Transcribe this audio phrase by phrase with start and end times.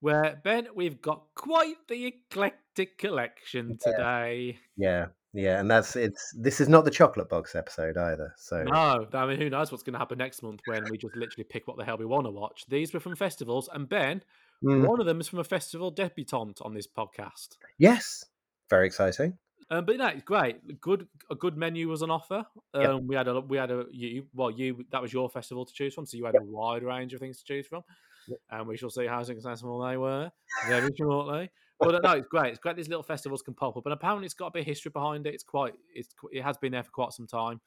[0.00, 4.58] where Ben, we've got quite the eclectic collection today.
[4.76, 6.32] Yeah, yeah, and that's it's.
[6.36, 8.34] This is not the chocolate box episode either.
[8.36, 11.16] So No, I mean, who knows what's going to happen next month when we just
[11.16, 12.64] literally pick what the hell we want to watch.
[12.68, 14.22] These were from festivals, and Ben,
[14.64, 17.58] Mm, one of them is from a festival debutante on this podcast.
[17.78, 18.24] yes,
[18.68, 19.38] very exciting.
[19.70, 20.80] Um, but no, it's great.
[20.80, 22.46] Good, a good menu was on offer.
[22.72, 23.02] Um, Yep.
[23.06, 25.94] We had a, we had a, you, well, you that was your festival to choose
[25.94, 27.82] from, so you had a wide range of things to choose from,
[28.28, 28.38] Yep.
[28.50, 30.30] and we shall see how successful they were
[30.68, 31.50] very shortly.
[31.80, 32.50] But uh, no, it's great.
[32.50, 32.76] It's great.
[32.76, 35.26] These little festivals can pop up, and apparently it's got a bit of history behind
[35.26, 35.34] it.
[35.34, 37.60] It's quite, it's it has been there for quite some time,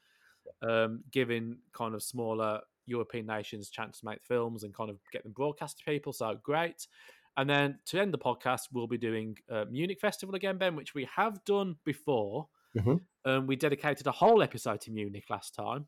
[0.62, 5.24] um, giving kind of smaller European nations chance to make films and kind of get
[5.24, 6.14] them broadcast to people.
[6.14, 6.88] So great.
[7.38, 10.94] And then to end the podcast, we'll be doing uh, Munich Festival again, Ben, which
[10.94, 12.48] we have done before.
[12.78, 13.02] Mhm.
[13.26, 15.88] Um, we dedicated a whole episode to Munich last time.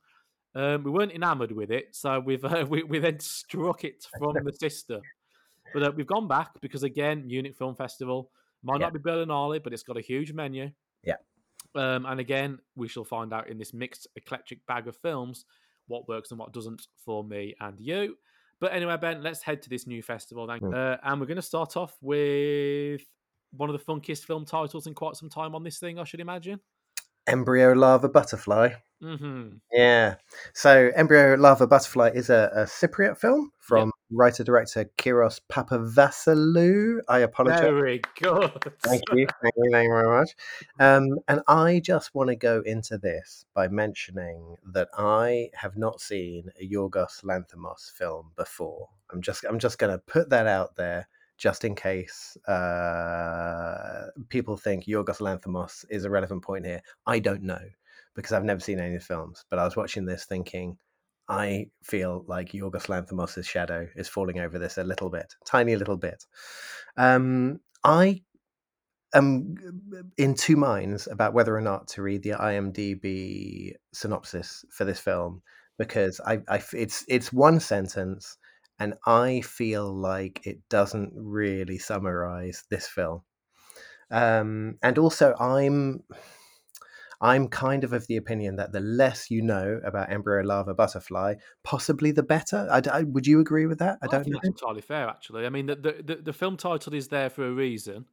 [0.56, 4.36] Um, we weren't enamoured with it, so we've uh, we, we then struck it from
[4.44, 5.02] the system.
[5.74, 8.30] But uh, we've gone back because again, Munich Film Festival
[8.64, 8.86] might Yeah.
[8.88, 10.70] not be Berlinale, but it's got a huge menu.
[11.04, 11.16] Yeah.
[11.76, 15.46] Um, and again, we shall find out in this mixed eclectic bag of films
[15.88, 18.16] what works and what doesn't for me and you.
[18.64, 20.62] But anyway, Ben, let's head to this new festival then.
[20.62, 20.74] Mm.
[20.74, 23.02] Uh, and we're going to start off with
[23.52, 26.22] one of the funkiest film titles in quite some time on this thing, I should
[26.22, 26.62] imagine.
[27.28, 28.70] Embryo larva butterfly.
[29.02, 30.16] hmm Yeah.
[30.54, 37.00] So Embryo larva butterfly is a, a Cypriot film from writer director Kyros Papavassiliou.
[37.08, 37.62] I apologize.
[37.62, 38.52] Very good.
[38.52, 38.74] Thank you.
[38.84, 40.32] Thank you, thank you very much.
[40.80, 46.02] Um, and I just want to go into this by mentioning that I have not
[46.02, 48.90] seen a Yorgos Lanthimos film before.
[49.12, 51.08] I'm just I'm just going to put that out there
[51.38, 56.82] just in case uh, people think Yorgos Lanthimos is a relevant point here.
[57.06, 57.62] I don't know
[58.16, 60.78] because I've never seen any of the films, but I was watching this thinking
[61.28, 66.26] I feel like Yorgos shadow is falling over this a little bit, tiny little bit.
[66.98, 68.22] Um, I
[69.14, 69.56] am
[70.18, 75.42] in two minds about whether or not to read the IMDb synopsis for this film
[75.78, 78.38] because I, I it's it's one sentence,
[78.80, 83.22] and I feel like it doesn't really summarize this film.
[84.12, 86.04] Um, and also, I'm
[87.24, 91.36] I'm kind of of the opinion that the less you know about embryo larva butterfly,
[91.64, 92.68] possibly the better.
[92.70, 93.98] I, I- would you agree with that?
[94.02, 94.40] I I don't think know.
[94.44, 95.46] that's entirely fair, actually.
[95.46, 98.06] I mean, the, the, the, the film title is there for a reason,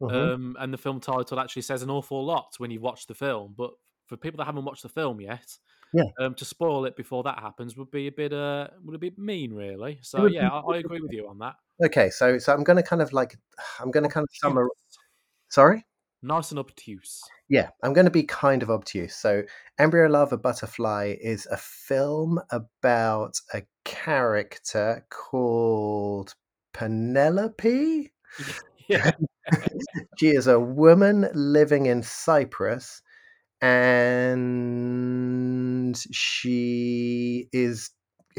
[0.00, 0.34] Mhm.
[0.34, 3.54] um, and the film title actually says an awful lot when you watch the film.
[3.56, 3.72] But
[4.06, 5.58] for people that haven't watched the film yet,
[5.92, 6.04] Yeah.
[6.20, 9.52] um, to spoil it before that happens would be a bit uh, would be mean,
[9.52, 9.98] really.
[10.02, 11.54] So yeah, I, I agree with you on that.
[11.84, 13.36] Okay, so so I'm going to kind of like
[13.80, 14.70] I'm going to kind of summarize.
[15.48, 15.84] Sorry.
[16.26, 17.22] Nice and obtuse.
[17.48, 19.14] Yeah, I'm going to be kind of obtuse.
[19.14, 19.44] So,
[19.78, 26.34] Embryo Larva Butterfly is a film about a character called
[26.72, 28.12] Penelope.
[28.88, 29.10] Yeah,
[30.18, 33.02] She is a woman living in Cyprus
[33.60, 34.36] and
[36.12, 37.90] she is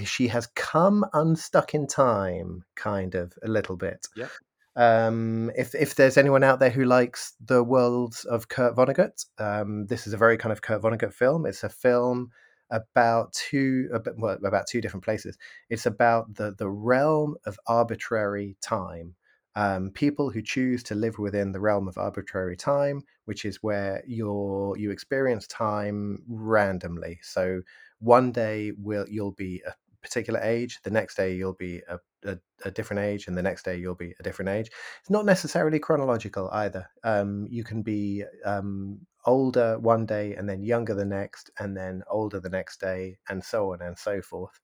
[0.04, 4.08] she has come unstuck in time kind of a little bit.
[4.16, 4.30] Yep.
[4.78, 9.88] Um, if if there's anyone out there who likes the worlds of Kurt Vonnegut, um,
[9.88, 11.48] this is a very kind of Kurt Vonnegut film.
[11.48, 12.30] It's a film
[12.70, 15.36] about two about, well, about two different places.
[15.70, 19.16] It's about the the realm of arbitrary time.
[19.56, 24.04] Um, people who choose to live within the realm of arbitrary time, which is where
[24.06, 27.20] you're you experience time randomly.
[27.24, 27.62] So
[28.00, 32.00] one day will you'll be a particular age, the next day you'll be a,
[32.30, 34.70] a, a different age, and the next day you'll be a different age.
[35.02, 36.90] It's not necessarily chronological either.
[37.04, 42.04] Um, you can be um, older one day and then younger the next, and then
[42.10, 44.60] older the next day, and so on and so forth.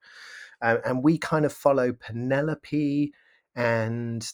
[0.61, 3.13] Um, and we kind of follow Penelope
[3.55, 4.27] and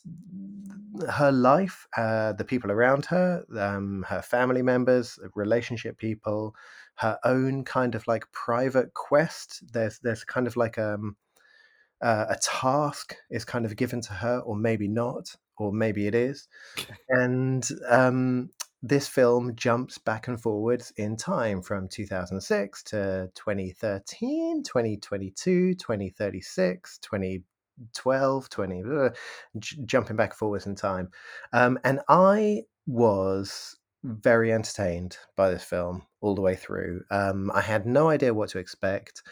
[1.09, 6.55] her life, uh, the people around her, um, her family members, relationship people,
[6.99, 9.63] her own kind of like private quest.
[9.71, 11.15] There's there's kind of like um,
[12.01, 16.15] uh, a task is kind of given to her, or maybe not, or maybe it
[16.15, 16.47] is,
[17.09, 18.49] and um,
[18.83, 28.49] this film jumps back and forwards in time from 2006 to 2013, 2022, 2036, 2012,
[28.49, 29.09] 20, uh,
[29.57, 31.09] j- jumping back and forwards in time.
[31.53, 37.03] Um, and I was very entertained by this film all the way through.
[37.11, 39.23] Um, I had no idea what to expect.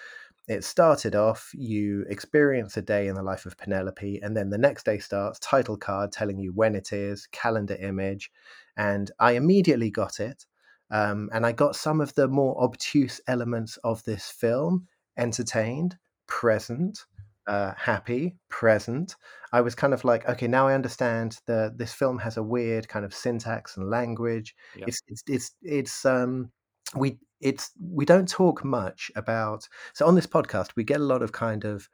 [0.47, 4.57] It started off, you experience a day in the life of Penelope, and then the
[4.57, 8.31] next day starts, title card telling you when it is, calendar image,
[8.77, 10.45] and I immediately got it.
[10.89, 14.87] Um, and I got some of the more obtuse elements of this film
[15.17, 15.97] entertained,
[16.27, 17.05] present,
[17.47, 19.15] uh, happy, present.
[19.53, 22.87] I was kind of like, okay, now I understand that this film has a weird
[22.87, 24.55] kind of syntax and language.
[24.75, 24.87] Yep.
[24.87, 26.51] It's it's it's it's um
[26.95, 31.21] we it's we don't talk much about so on this podcast we get a lot
[31.21, 31.87] of kind of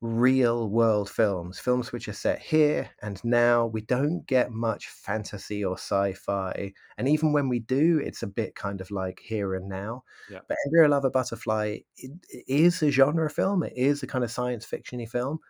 [0.00, 3.66] real world films, films which are set here and now.
[3.66, 6.72] We don't get much fantasy or sci fi.
[6.96, 10.04] And even when we do, it's a bit kind of like here and now.
[10.30, 10.40] Yeah.
[10.46, 14.30] But Embryo Larva Butterfly it, it is a genre film, it is a kind of
[14.30, 15.40] science fiction film.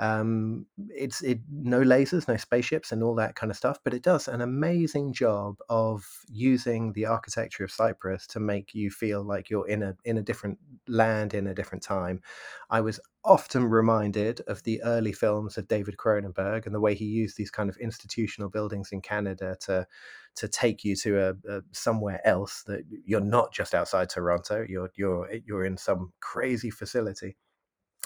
[0.00, 4.02] Um, it's it no lasers, no spaceships, and all that kind of stuff, but it
[4.02, 9.50] does an amazing job of using the architecture of Cyprus to make you feel like
[9.50, 12.20] you're in a in a different land in a different time.
[12.70, 17.04] I was often reminded of the early films of David Cronenberg and the way he
[17.04, 19.86] used these kind of institutional buildings in Canada to
[20.36, 24.64] to take you to a, a, somewhere else that you're not just outside Toronto.
[24.68, 27.36] You're you're you're in some crazy facility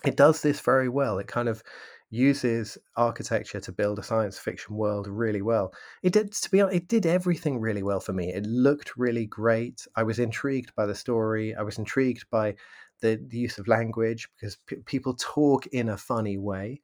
[0.05, 1.19] it does this very well.
[1.19, 1.63] It kind of
[2.11, 5.73] uses architecture to build a science fiction world really well.
[6.03, 8.33] It did, to be honest, it did everything really well for me.
[8.33, 9.87] It looked really great.
[9.97, 11.55] I was intrigued by the story.
[11.55, 12.55] I was intrigued by
[13.01, 16.83] the, the use of language because p- people talk in a funny way.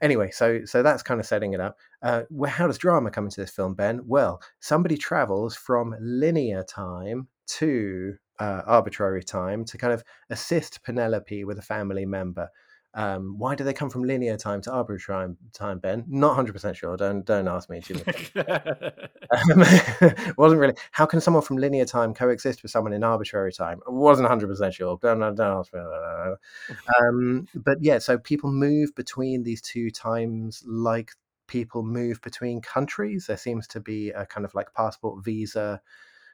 [0.00, 1.76] Anyway, so so that's kind of setting it up.
[2.00, 4.00] Uh, well, how does drama come into this film, Ben?
[4.06, 11.44] Well, somebody travels from linear time to uh, arbitrary time to kind of assist Penelope
[11.44, 12.48] with a family member.
[12.94, 16.04] Um, why do they come from linear time to arbitrary time, Ben?
[16.08, 16.96] Not hundred percent sure.
[16.96, 17.80] Don't don't ask me.
[17.80, 17.94] too
[18.36, 19.64] um,
[20.36, 20.74] wasn't really.
[20.92, 23.80] How can someone from linear time coexist with someone in arbitrary time?
[23.86, 24.98] Wasn't hundred percent sure.
[25.02, 25.80] Don't, don't ask me.
[27.00, 31.12] Um, but yeah, so people move between these two times like
[31.46, 33.26] people move between countries.
[33.26, 35.80] There seems to be a kind of like passport visa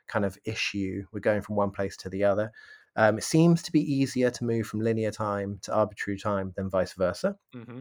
[0.09, 1.05] kind of issue.
[1.13, 2.53] We're going from one place to the other.
[2.97, 6.71] Um, it seems to be easier to move from linear time to arbitrary time than
[6.71, 7.37] vice versa.
[7.55, 7.81] Mm-hmm.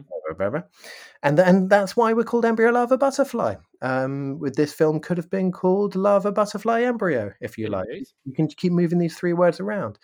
[1.22, 3.54] And, and that's why we're called Embryo Larva Butterfly.
[3.80, 7.86] Um, with this film could have been called Larva Butterfly Embryo, if you like.
[8.24, 9.98] You can keep moving these three words around.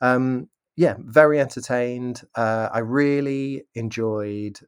[0.00, 2.22] Um, yeah, very entertained.
[2.34, 4.58] Uh, I really enjoyed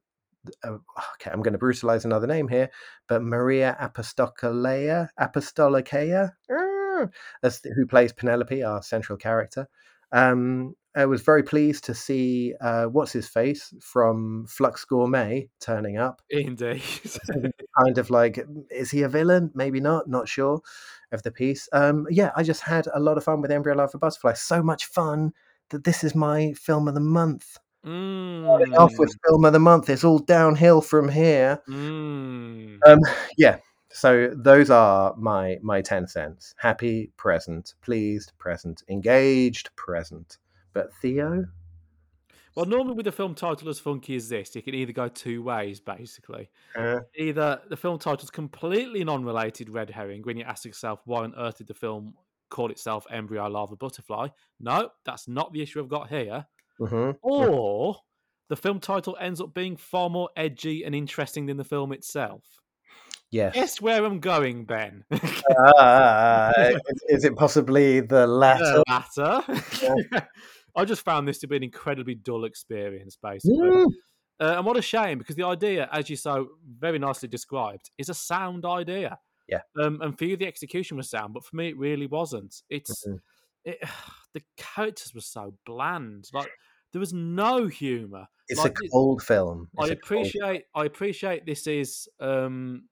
[0.64, 0.78] uh,
[1.14, 2.70] okay, I'm going to brutalize another name here,
[3.08, 6.32] but Maria Apostolakea, Apostolakea,
[7.42, 9.68] that's who plays Penelope, our central character.
[10.12, 15.96] Um, I was very pleased to see uh, what's his face from Flux Gourmet turning
[15.96, 16.22] up.
[16.30, 16.82] Indeed,
[17.78, 19.50] kind of like, is he a villain?
[19.54, 20.08] Maybe not.
[20.08, 20.60] Not sure
[21.12, 21.68] of the piece.
[21.72, 24.32] Um, yeah, I just had a lot of fun with Embryo Life Larva Butterfly.
[24.34, 25.32] So much fun
[25.70, 27.58] that this is my film of the month.
[27.86, 28.76] Mm.
[28.76, 29.88] Off with film of the month.
[29.88, 31.60] It's all downhill from here.
[31.68, 32.78] Mm.
[32.84, 32.98] Um,
[33.36, 33.58] yeah,
[33.98, 36.54] so those are my my 10 cents.
[36.56, 40.38] Happy present pleased present engaged present.
[40.72, 41.46] But theo?
[42.54, 45.42] Well normally with a film title as funky as this it can either go two
[45.42, 46.48] ways basically.
[46.76, 51.34] Uh, either the film title's completely non-related red herring when you ask yourself why on
[51.36, 52.14] earth did the film
[52.50, 54.28] call itself embryo larva butterfly?
[54.60, 56.46] No that's not the issue i've got here.
[56.80, 57.18] Mm-hmm.
[57.22, 57.96] or
[58.48, 62.60] the film title ends up being far more edgy and interesting than the film itself
[63.30, 63.54] Yes.
[63.54, 65.04] Guess where I'm going, Ben.
[65.10, 66.52] uh,
[66.88, 68.64] is, is, it possibly the latter?
[68.64, 69.42] The latter.
[69.82, 70.20] Yeah.
[70.76, 73.58] I just found this to be an incredibly dull experience, basically.
[73.58, 73.86] Mm.
[74.40, 78.08] Uh, and what a shame, because the idea, as you so very nicely described, is
[78.08, 79.18] a sound idea.
[79.48, 79.60] Yeah.
[79.80, 82.62] Um, and for you, the execution was sound, but for me, it really wasn't.
[82.70, 83.16] It's mm-hmm.
[83.64, 83.78] it,
[84.34, 86.28] the characters were so bland.
[86.32, 86.50] Like
[86.92, 88.26] there was no humor.
[88.48, 89.68] It's like, a cold film.
[89.78, 90.64] It's I appreciate.
[90.74, 92.84] I appreciate this is um,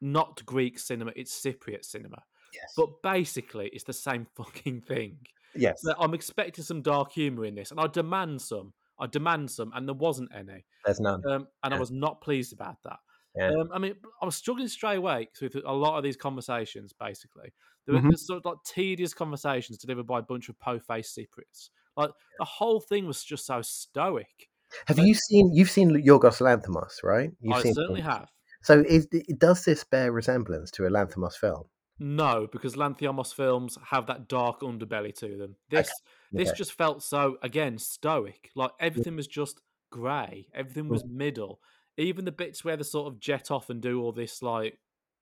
[0.00, 2.22] not Greek cinema, it's Cypriot cinema.
[2.54, 2.72] Yes.
[2.76, 5.18] But basically, it's the same fucking thing.
[5.54, 5.80] Yes.
[5.82, 8.72] So I'm expecting some dark humor in this, and I demand some.
[9.00, 10.64] I demand some, and there wasn't any.
[10.84, 11.22] There's none.
[11.28, 11.76] Um, and yeah.
[11.76, 12.98] I was not pleased about that.
[13.36, 13.50] Yeah.
[13.50, 16.92] Um, I mean, I was struggling straight away with a lot of these conversations.
[16.98, 17.52] Basically,
[17.86, 18.16] there were Mhm.
[18.18, 21.70] sort of like tedious conversations delivered by a bunch of po-faced Cypriots.
[21.96, 24.48] Like the whole thing was just so stoic.
[24.86, 25.52] Have you seen?
[25.54, 27.30] You've seen Yorgos Lanthimos, right?
[27.40, 28.10] You've I seen certainly him.
[28.10, 28.28] have.
[28.62, 29.06] So, is,
[29.38, 31.64] does this bear resemblance to a Lanthimos film?
[32.00, 35.56] No, because Lanthimos films have that dark underbelly to them.
[35.68, 35.90] This
[36.32, 36.58] this okay.
[36.58, 38.50] just felt so again stoic.
[38.54, 39.60] Like everything was just
[39.90, 40.48] grey.
[40.54, 41.60] Everything was middle.
[41.96, 44.78] Even the bits where they sort of jet off and do all this like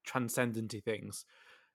[0.06, 1.24] transcendenty things.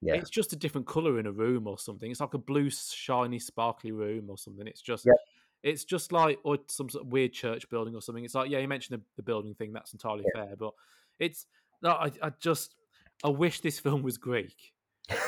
[0.01, 0.15] Yeah.
[0.15, 2.10] It's just a different colour in a room or something.
[2.10, 4.68] It's like a blue, shiny, sparkly room or something.
[4.68, 5.15] It's just Yep.
[5.63, 8.24] it's just like or some sort of weird church building or something.
[8.24, 10.46] It's like, yeah, you mentioned the, the building thing, that's entirely Yeah.
[10.46, 10.56] fair.
[10.56, 10.74] But
[11.22, 11.46] it's
[11.82, 12.75] no, I, I just
[13.24, 14.74] I wish this film was Greek.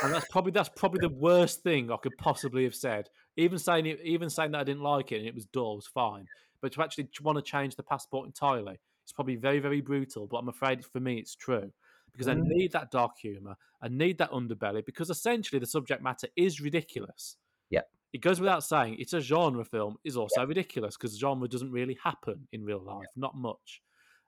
[0.04, 3.10] And that's probably that's probably the worst thing I could possibly have said.
[3.38, 5.88] Even saying it, even saying that I didn't like it and it was dull was
[5.88, 6.26] fine.
[6.62, 10.28] But to actually want to change the passport entirely, it's probably very, very brutal.
[10.28, 11.72] But I'm afraid for me, it's true
[12.14, 12.44] because I Mm.
[12.46, 13.58] need that dark humor.
[13.82, 17.38] I need that underbelly because essentially the subject matter is ridiculous.
[17.70, 17.82] Yeah.
[18.14, 21.98] It goes without saying, it's a genre film is also ridiculous because genre doesn't really
[22.02, 23.82] happen in real life, not much.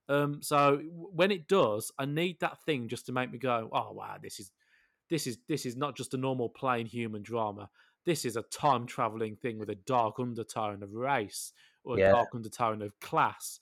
[0.07, 3.91] Um, so when it does, I need that thing just to make me go, "Oh
[3.93, 4.51] wow, this is
[5.09, 7.69] this is this is not just a normal plain human drama.
[8.05, 12.13] This is a time traveling thing with a dark undertone of race or a Yeah.
[12.13, 13.59] dark undertone of class."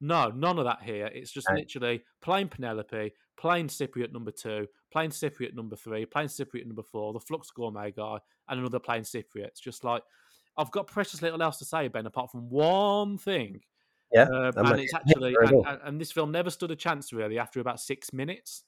[0.00, 1.06] No, none of that here.
[1.06, 1.54] It's just No.
[1.54, 7.12] literally plain Penelope, plain Cypriot number two, plain Cypriot number three, plain Cypriot number four,
[7.12, 9.46] the Flux Gourmet guy, and another plain Cypriot.
[9.46, 10.02] It's just like
[10.56, 13.62] I've got precious little else to say, Ben, apart from one thing.
[14.12, 17.12] Yeah, Um, and not- it's actually, very and, and, this film never stood a chance
[17.12, 18.64] really after about six minutes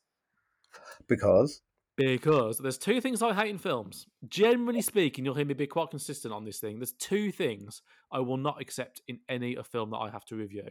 [1.09, 1.62] because
[1.97, 4.07] because there's two things I hate in films.
[4.28, 6.78] Generally speaking, you'll hear me be quite consistent on this thing.
[6.78, 7.81] There's two things
[8.12, 10.69] I will not accept in any a film that I have to review.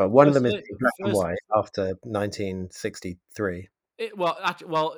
[0.00, 3.68] uh, one of them is black and white after 1963.
[3.98, 4.96] It, well, actually, well,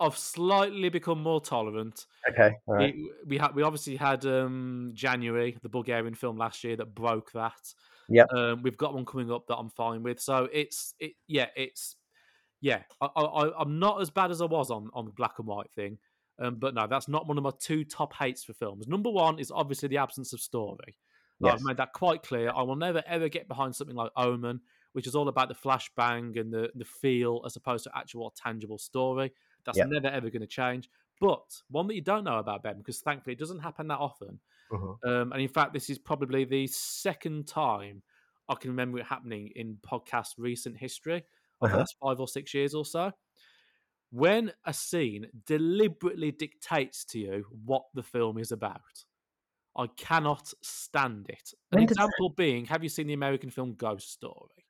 [0.00, 2.06] I've slightly become more tolerant.
[2.28, 2.94] Okay, right.
[2.94, 7.32] We, we had we obviously had um, January, the Bulgarian film last year that broke
[7.32, 7.74] that.
[8.10, 8.28] Yep.
[8.34, 10.20] Um, we've got one coming up that I'm fine with.
[10.20, 11.96] So it's it yeah it's
[12.60, 15.46] yeah I, I I'm not as bad as I was on on the black and
[15.46, 15.98] white thing.
[16.38, 18.88] Um, but no, that's not one of my two top hates for films.
[18.88, 20.96] Number one is obviously the absence of story.
[21.38, 21.60] Like, Yes.
[21.60, 22.50] I've made that quite clear.
[22.54, 24.60] I will never ever get behind something like Omen,
[24.92, 28.78] which is all about the flashbang and the the feel as opposed to actual tangible
[28.78, 29.32] story.
[29.64, 29.88] That's Yep.
[29.88, 30.90] never ever going to change.
[31.20, 34.40] But one that you don't know about Ben, because thankfully it doesn't happen that often.
[34.70, 34.98] Mhm.
[35.04, 38.02] Um, and in fact, this is probably the second time
[38.48, 41.24] I can remember it happening in podcast recent history
[41.62, 41.76] Uh-huh.
[41.78, 43.12] last five or six years or so.
[44.10, 49.04] When a scene deliberately dictates to you what the film is about,
[49.76, 51.54] I cannot stand it.
[51.72, 54.66] An example being, have you seen the American film Ghost Story?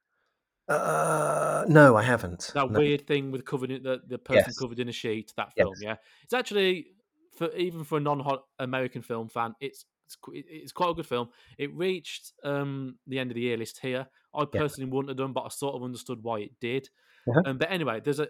[0.69, 2.55] Uh, no, I haven't.
[2.55, 2.79] That No.
[2.79, 4.59] weird thing with covered in, the, the person Yes.
[4.59, 5.33] covered in a sheet.
[5.37, 5.67] That Yes.
[5.67, 6.97] film, yeah, it's actually
[7.41, 11.31] for even for a non-American film fan, it's it's, it's quite a good film.
[11.57, 14.09] It reached um, the end of the year list here.
[14.35, 16.91] I personally wouldn't have done, but I sort of understood why it did.
[17.27, 17.41] Uh-huh.
[17.47, 18.29] Um, but anyway, there's a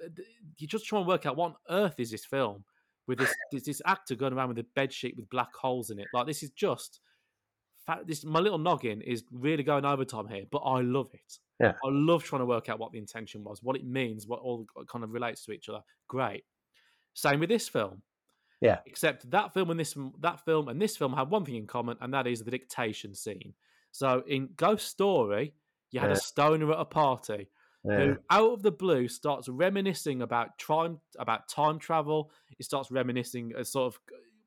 [0.58, 2.64] you just try and work out what on earth is this film
[3.08, 5.98] with this this, this actor going around with a bed sheet with black holes in
[5.98, 6.06] it.
[6.14, 7.00] Like this is just.
[8.06, 11.38] This my little noggin is really going overtime here, but I love it.
[11.58, 11.72] Yeah.
[11.84, 14.64] I love trying to work out what the intention was, what it means, what all
[14.88, 15.80] kind of relates to each other.
[16.06, 16.44] Great.
[17.14, 18.02] Same with this film.
[18.60, 18.80] Yeah.
[18.86, 21.96] Except that film and this that film and this film have one thing in common,
[22.00, 23.54] and that is the dictation scene.
[23.92, 25.54] So in Ghost Story,
[25.90, 26.16] you had Yeah.
[26.16, 27.48] a stoner at a party
[27.84, 27.96] Yeah.
[27.98, 32.30] who, out of the blue, starts reminiscing about time about time travel.
[32.56, 34.00] He starts reminiscing, uh, sort of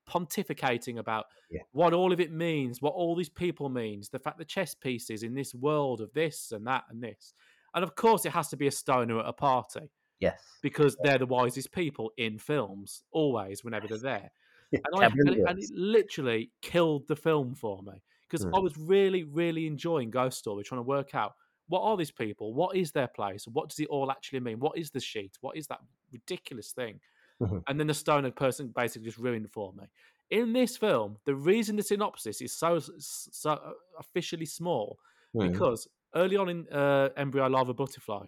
[0.07, 1.61] pontificating about Yeah.
[1.71, 5.23] what all of it means, what all these people means, the fact the chess pieces
[5.23, 7.33] in this world of this and that and this.
[7.73, 9.89] And of course, it has to be a stoner at a party
[10.19, 10.41] Yes.
[10.61, 14.31] because they're the wisest people in films, always, whenever they're there.
[14.71, 17.93] And, I, and, it, literally killed the film for me
[18.27, 18.55] because Hmm.
[18.55, 21.33] I was really, really enjoying Ghost Story, trying to work out
[21.67, 24.75] what are these people, what is their place, what does it all actually mean, what
[24.77, 25.79] is the sheet, what is that
[26.11, 26.99] ridiculous thing,
[27.39, 27.63] Mhm.
[27.67, 29.85] and then the stoner person basically just ruined it for me.
[30.31, 34.97] In this film, the reason the synopsis is so so uh, officially small
[35.35, 35.51] Mm.
[35.51, 38.25] because early on in uh, Embryo Larva Butterfly,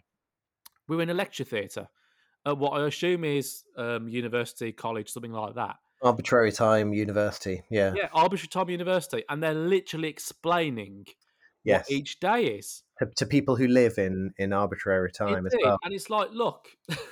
[0.87, 1.87] were in a lecture theatre
[2.45, 5.77] at what I assume is um, university, college, something like that.
[6.03, 7.63] Arbitrary time university.
[7.71, 7.93] Yeah.
[7.95, 11.05] Yeah, Arbitrary Time University, and they're literally explaining
[11.63, 11.85] yes.
[11.89, 12.83] what each day is.
[12.99, 15.77] to, to people who live in in arbitrary time as well.
[15.83, 16.67] And it's like, look,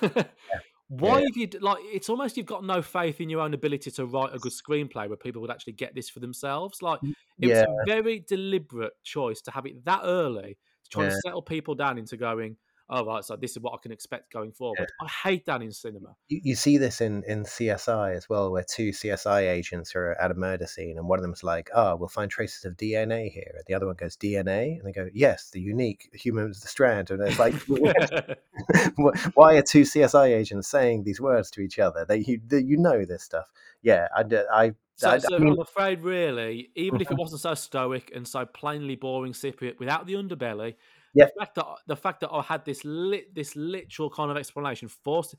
[0.88, 1.24] why Yeah.
[1.24, 1.78] have you like?
[1.92, 5.08] It's almost you've got no faith in your own ability to write a good screenplay
[5.08, 6.82] where people would actually get this for themselves.
[6.82, 7.00] Like,
[7.40, 11.10] it was a very deliberate choice to have it that early to try Yeah.
[11.10, 12.56] and settle people down into going,
[12.90, 14.90] oh right, so this is what I can expect going forward.
[15.00, 16.16] I hate that in cinema.
[16.28, 20.30] You, you see this in, in CSI as well, where two CSI agents are at
[20.30, 23.52] a murder scene, and one of them's like, "Oh, we'll find traces of DNA here."
[23.54, 27.22] And the other one goes, "DNA," and they go, "Yes, the unique human strand." And
[27.22, 27.54] it's like,
[29.34, 32.04] why are two CSI agents saying these words to each other?
[32.08, 33.50] They you, they- you know this stuff.
[33.82, 37.42] Yeah, I, I, So, I, so I mean, I'm afraid, really, even if it wasn't
[37.42, 40.76] so stoic and so plainly boring, Cypriot, without the underbelly,
[41.14, 41.26] Yeah.
[41.26, 44.88] the fact that the fact that I had this lit, this literal kind of explanation
[44.88, 45.34] forced.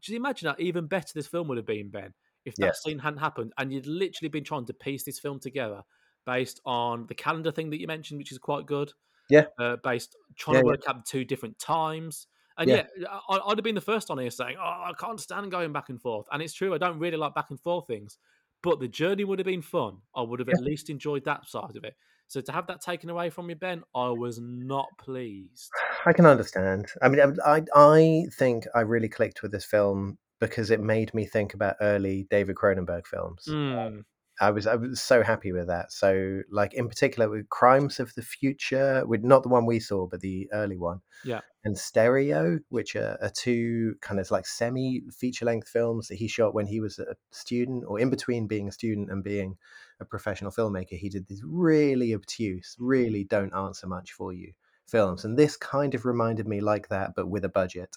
[0.00, 2.12] Just imagine that even better this film would have been, Ben,
[2.44, 2.72] if that Yeah.
[2.74, 5.82] scene hadn't happened, and you'd literally been trying to piece this film together
[6.26, 8.92] based on the calendar thing that you mentioned, which is quite good.
[9.30, 9.46] Yeah.
[9.58, 10.70] uh, based trying Yeah, to yeah.
[10.72, 12.26] work out the two different times.
[12.58, 13.06] And yeah, Yeah.
[13.28, 15.88] I, I'd have been the first on here saying, "Oh, I can't stand going back
[15.88, 18.18] and forth." And it's true, I don't really like back and forth things.
[18.62, 19.98] but the journey would have been fun.
[20.14, 20.54] I would have Yeah.
[20.56, 21.96] at least enjoyed that side of it.
[22.28, 25.70] So to have that taken away from me, Ben, I was not pleased.
[26.06, 26.86] I can understand.
[27.02, 31.26] I mean, I I think I really clicked with this film because it made me
[31.26, 33.44] think about early David Cronenberg films.
[33.48, 34.04] Mm,
[34.40, 35.92] I was I was so happy with that.
[35.92, 40.06] So, like in particular, with Crimes of the Future, with not the one we saw,
[40.06, 41.40] but the early one, Yeah.
[41.64, 46.26] and Stereo, which are, are two kind of like semi feature length films that he
[46.26, 49.56] shot when he was a student, or in between being a student and being
[50.00, 50.98] a professional filmmaker.
[50.98, 54.52] He did these really obtuse, really don't answer much for you
[54.86, 57.96] films, and this kind of reminded me like that, but with a budget,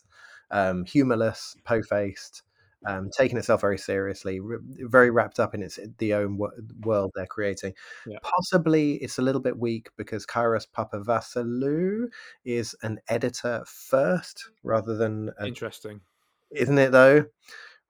[0.52, 2.44] um, humorless, po faced
[2.86, 6.52] um, taking itself very seriously, r- very wrapped up in its the own wo-
[6.82, 7.74] world they're creating.
[8.06, 8.20] Yeah.
[8.22, 12.08] Possibly it's a little bit weak because Kairos Papavasalou
[12.46, 16.02] is an editor first rather than a, interesting.
[16.52, 17.26] isn't it though?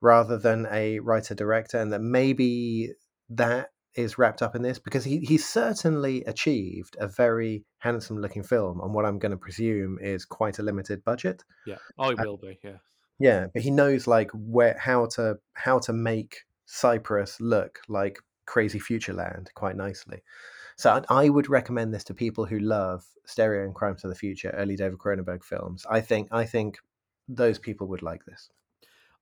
[0.00, 2.92] Rather than a writer director, and that maybe
[3.30, 8.44] that is wrapped up in this because he he certainly achieved a very handsome looking
[8.44, 11.42] film on what I'm going to presume is quite a limited budget.
[11.66, 11.78] Yeah.
[11.98, 12.58] Oh, it will be.
[12.62, 12.76] Yeah.
[13.18, 18.78] Yeah, but he knows like where how to how to make Cyprus look like crazy
[18.78, 20.22] future land quite nicely.
[20.76, 24.16] So I, I would recommend this to people who love Stereo and Crimes of the
[24.16, 25.84] Future, early David Cronenberg films.
[25.90, 26.78] I think I think
[27.26, 28.48] those people would like this.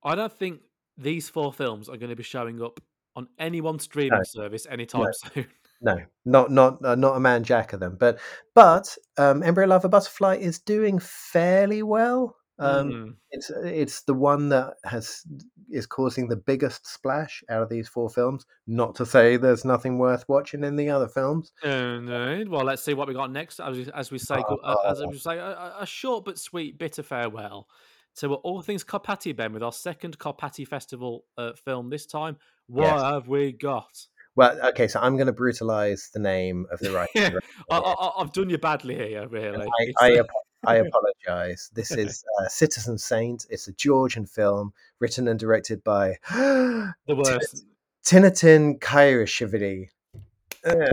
[0.05, 0.61] I don't think
[0.99, 2.81] these four films are going to be showing up
[3.17, 4.23] on anyone's streaming No.
[4.25, 5.11] service anytime No.
[5.35, 5.47] soon.
[5.83, 8.19] No, not not uh, not a man jack of them, but
[8.55, 12.35] but um, Embryo Larva Butterfly is doing fairly well.
[12.59, 13.15] Um, Mm.
[13.33, 15.23] It's it's the one that has
[15.71, 18.47] is causing the biggest splash out of these four films.
[18.67, 21.53] Not to say there's nothing worth watching in the other films.
[21.63, 22.01] Uh,
[22.49, 23.61] well, let's see what we got next.
[23.61, 26.39] As we, as we say, go- uh, as we say, a, a- a short but
[26.39, 27.69] sweet bitter farewell
[28.17, 32.39] to all things Carpati Ben with our second Carpati Festival uh, film this time.
[32.69, 33.03] What Yes.
[33.03, 34.07] have we got?
[34.35, 37.11] Well, okay, so I'm going to brutalize the name of the writer.
[37.15, 37.31] Yeah,
[37.71, 39.67] I, I, I've done you badly here, really.
[39.67, 40.25] I, I, uh,
[40.67, 40.75] I
[41.27, 41.71] apologize.
[41.75, 43.47] This is uh, Citizen Saint.
[43.49, 47.65] It's a Georgian film written and directed by the worst.
[48.05, 49.89] Tinatin Kairashvili.
[50.65, 50.87] Uh,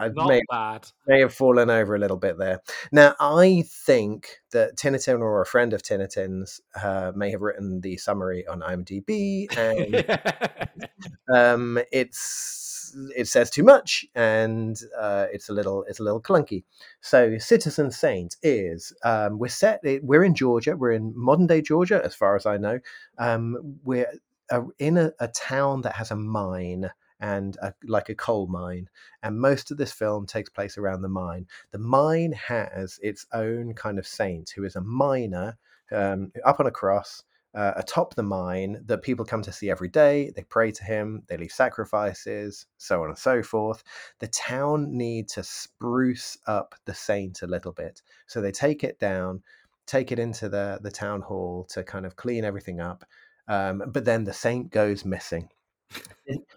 [0.00, 0.88] I Not may, bad.
[1.06, 2.60] may have fallen over a little bit there.
[2.90, 7.98] Now, I think that Tinatin or a friend of Tinatin's uh, may have written the
[7.98, 10.90] summary on IMDb, and
[11.34, 16.64] um, it's it says too much, and uh, it's a little it's a little clunky.
[17.02, 22.00] So, Citizen Saint is um, we're set we're in Georgia, we're in modern day Georgia,
[22.02, 22.80] as far as I know.
[23.18, 24.10] Um, we're
[24.50, 28.88] uh, in a, a town that has a mine and a, like a coal mine,
[29.22, 31.46] and most of this film takes place around the mine.
[31.70, 35.58] The mine has its own kind of saint who is a miner
[35.92, 37.22] um, up on a cross
[37.54, 40.32] uh, atop the mine that people come to see every day.
[40.36, 43.82] They pray to him, they leave sacrifices, so on and so forth.
[44.20, 48.98] The town need to spruce up the saint a little bit, so they take it
[49.00, 49.42] down,
[49.86, 53.04] take it into the the town hall to kind of clean everything up.
[53.48, 55.48] Um, but then the saint goes missing.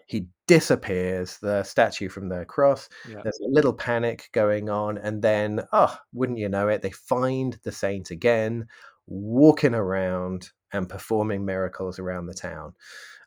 [0.06, 2.90] He disappears, the statue from the cross.
[3.10, 3.22] Yeah.
[3.24, 7.58] There's a little panic going on, and then, oh, wouldn't you know it, they find
[7.64, 8.68] the saint again,
[9.08, 12.74] walking around and performing miracles around the town.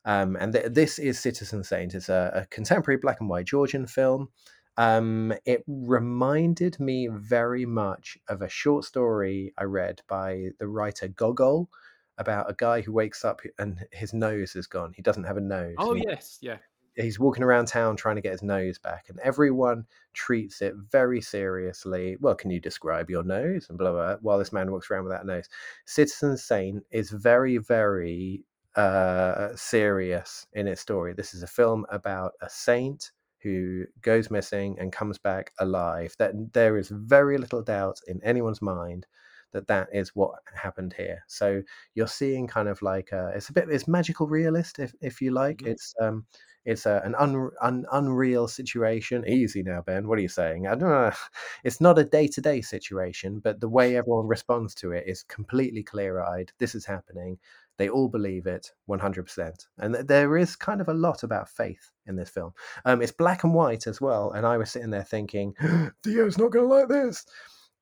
[0.04, 1.94] Um, and th- this is Citizen Saint.
[1.94, 4.28] It's a, a contemporary black and white Georgian film.
[4.76, 11.08] Um, it reminded me very much of a short story I read by the writer
[11.08, 11.70] Gogol
[12.18, 14.92] about a guy who wakes up and his nose is gone.
[14.94, 15.74] He doesn't have a nose.
[15.79, 16.38] Oh, he- yes.
[16.40, 16.59] Yeah.
[16.96, 21.20] he's walking around town trying to get his nose back, and everyone treats it very
[21.20, 22.16] seriously.
[22.20, 24.07] Well, can you describe your nose and blah blah?
[24.07, 25.48] blah while this man walks around without a nose,
[25.85, 28.44] Citizen Saint is very very
[28.76, 31.12] uh, serious in its story.
[31.14, 36.14] This is a film about a saint who goes missing and comes back alive.
[36.18, 39.07] That there is very little doubt in anyone's mind
[39.52, 41.24] that that is what happened here.
[41.28, 41.62] So
[41.94, 45.30] you're seeing kind of like a, it's a bit it's magical realist if if you
[45.32, 45.59] like.
[45.59, 45.68] Mhm.
[45.68, 46.26] It's um
[46.64, 49.24] it's a, an un, un, unreal situation.
[49.28, 50.09] Easy now, Ben.
[50.09, 50.66] What are you saying?
[50.66, 51.12] I don't know.
[51.64, 55.22] It's not a day to day situation, but the way everyone responds to it is
[55.22, 56.50] completely clear eyed.
[56.59, 57.38] This is happening.
[57.78, 59.66] They all believe it 100%.
[59.78, 62.52] And th- there is kind of a lot about faith in this film.
[62.85, 64.32] Um, it's black and white as well.
[64.32, 65.54] And I was sitting there thinking,
[66.02, 67.26] Theo's not going to like this.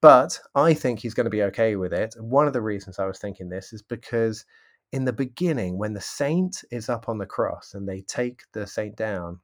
[0.05, 2.15] But I think he's going to be okay with it.
[2.21, 4.45] One of the reasons I was thinking this is because
[4.93, 8.67] in the beginning, when the saint is up on the cross and they take the
[8.67, 9.41] saint down,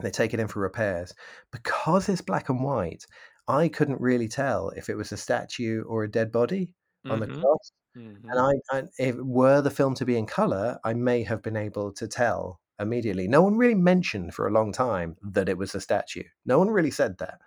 [0.00, 1.14] they take it in for repairs,
[1.52, 3.04] because it's black and white,
[3.48, 6.74] I couldn't really tell if it was a statue or a dead body
[7.10, 7.72] on the Mhm, cross.
[7.96, 8.32] mhm.
[8.32, 8.40] And
[8.72, 11.92] I, I, if were the film to be in color, I may have been able
[11.94, 13.28] to tell immediately.
[13.28, 16.24] No one really mentioned for a long time that it was a statue.
[16.46, 17.40] No one really said that.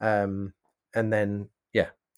[0.00, 0.54] Um,
[0.94, 1.50] and then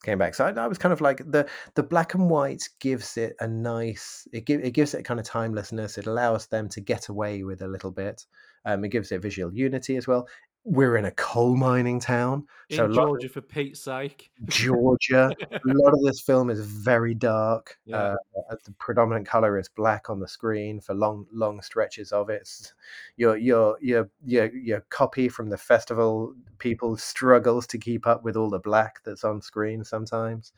[0.03, 0.35] came back.
[0.35, 3.47] So I, I, was kind of like the the black and white gives it a
[3.47, 5.99] nice it gives it gives it kind of timelessness.
[5.99, 8.25] It allows them to get away with a little bit.
[8.65, 10.27] Um, it gives it visual unity as well
[10.65, 12.47] we're in a coal mining town.
[12.69, 14.31] In so Georgia, of, for Pete's sake.
[14.47, 15.31] Georgia.
[15.51, 17.77] a lot of this film is very dark.
[17.87, 18.15] Yeah.
[18.51, 22.73] Uh, the predominant color is black on the screen for long, long stretches of it.
[23.17, 28.37] Your, your, your, your, your copy from the festival people struggles to keep up with
[28.37, 30.53] all the black that's on screen sometimes.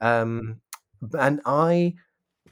[0.00, 0.60] Um,
[1.18, 1.94] and I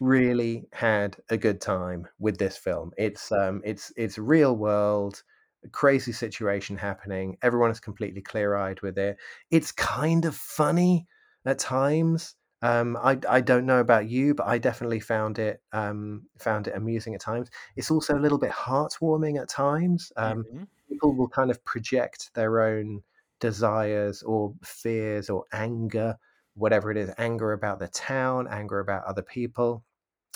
[0.01, 2.93] really had a good time with this film.
[2.97, 5.23] It's um, it's it's real world
[5.69, 7.37] crazy situation happening.
[7.43, 9.17] Everyone is completely clear eyed with it.
[9.51, 11.07] It's kind of funny
[11.45, 12.35] at times.
[12.61, 16.75] Um, I I don't know about you, but I definitely found it um, found it
[16.77, 17.51] amusing at times.
[17.77, 20.13] It's also a little bit heartwarming at times.
[20.17, 20.65] Um, mm-hmm.
[20.89, 23.03] People will kind of project their own
[23.41, 26.17] desires or fears or anger,
[26.55, 29.85] whatever it is, anger about the town, anger about other people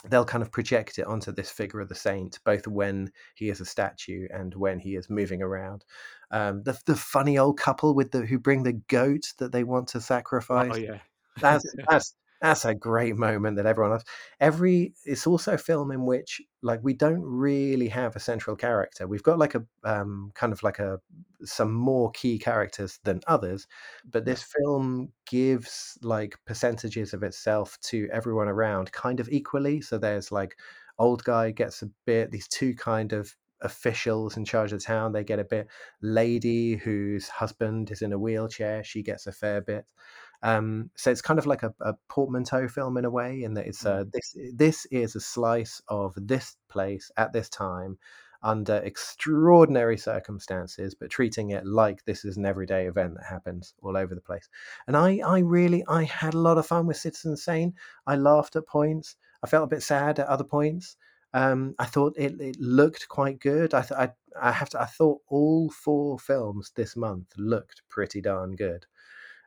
[0.09, 3.61] they'll kind of project it onto this figure of the saint, both when he is
[3.61, 5.85] a statue and when he is moving around.
[6.31, 9.88] Um, the the funny old couple with the who bring the goat that they want
[9.88, 10.73] to sacrifice.
[10.73, 10.99] Oh yeah,
[11.41, 14.05] that's that's that's a great moment that everyone loves.
[14.40, 19.07] Every it's also a film in which like we don't really have a central character.
[19.07, 20.98] We've got like a um, kind of like a
[21.44, 23.68] some more key characters than others,
[24.11, 29.81] but this film gives like percentages of itself to everyone around kind of equally.
[29.81, 30.57] So there's like
[30.98, 32.33] old guy gets a bit.
[32.33, 35.68] These two kind of officials in charge of the town they get a bit
[36.02, 39.87] lady whose husband is in a wheelchair she gets a fair bit
[40.42, 43.66] um, so it's kind of like a, a, portmanteau film in a way, in that
[43.66, 44.12] it's uh, mm.
[44.12, 47.98] this this is a slice of this place at this time
[48.42, 53.96] under extraordinary circumstances, but treating it like this is an everyday event that happens all
[53.96, 54.48] over the place.
[54.87, 57.74] And I, I really, I had a lot of fun with Citizen Saint.
[58.07, 59.16] I laughed at points.
[59.44, 60.96] I felt a bit sad at other points.
[61.35, 63.74] Um, I thought it, it looked quite good.
[63.74, 64.83] I, th- I, I have to.
[64.83, 68.87] I thought all four films this month looked pretty darn good.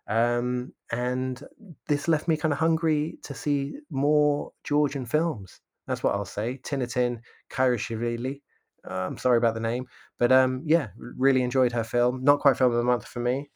[0.07, 1.41] Um, and
[1.87, 5.61] this left me kind of hungry to see more Georgian films.
[5.87, 6.59] That's what I'll say.
[6.63, 7.19] Tinatin
[7.51, 8.41] Kajrishvili.
[8.87, 9.87] Uh, I'm sorry about the name,
[10.19, 12.23] but um, yeah, really enjoyed her film.
[12.23, 13.49] Not quite film of the month for me.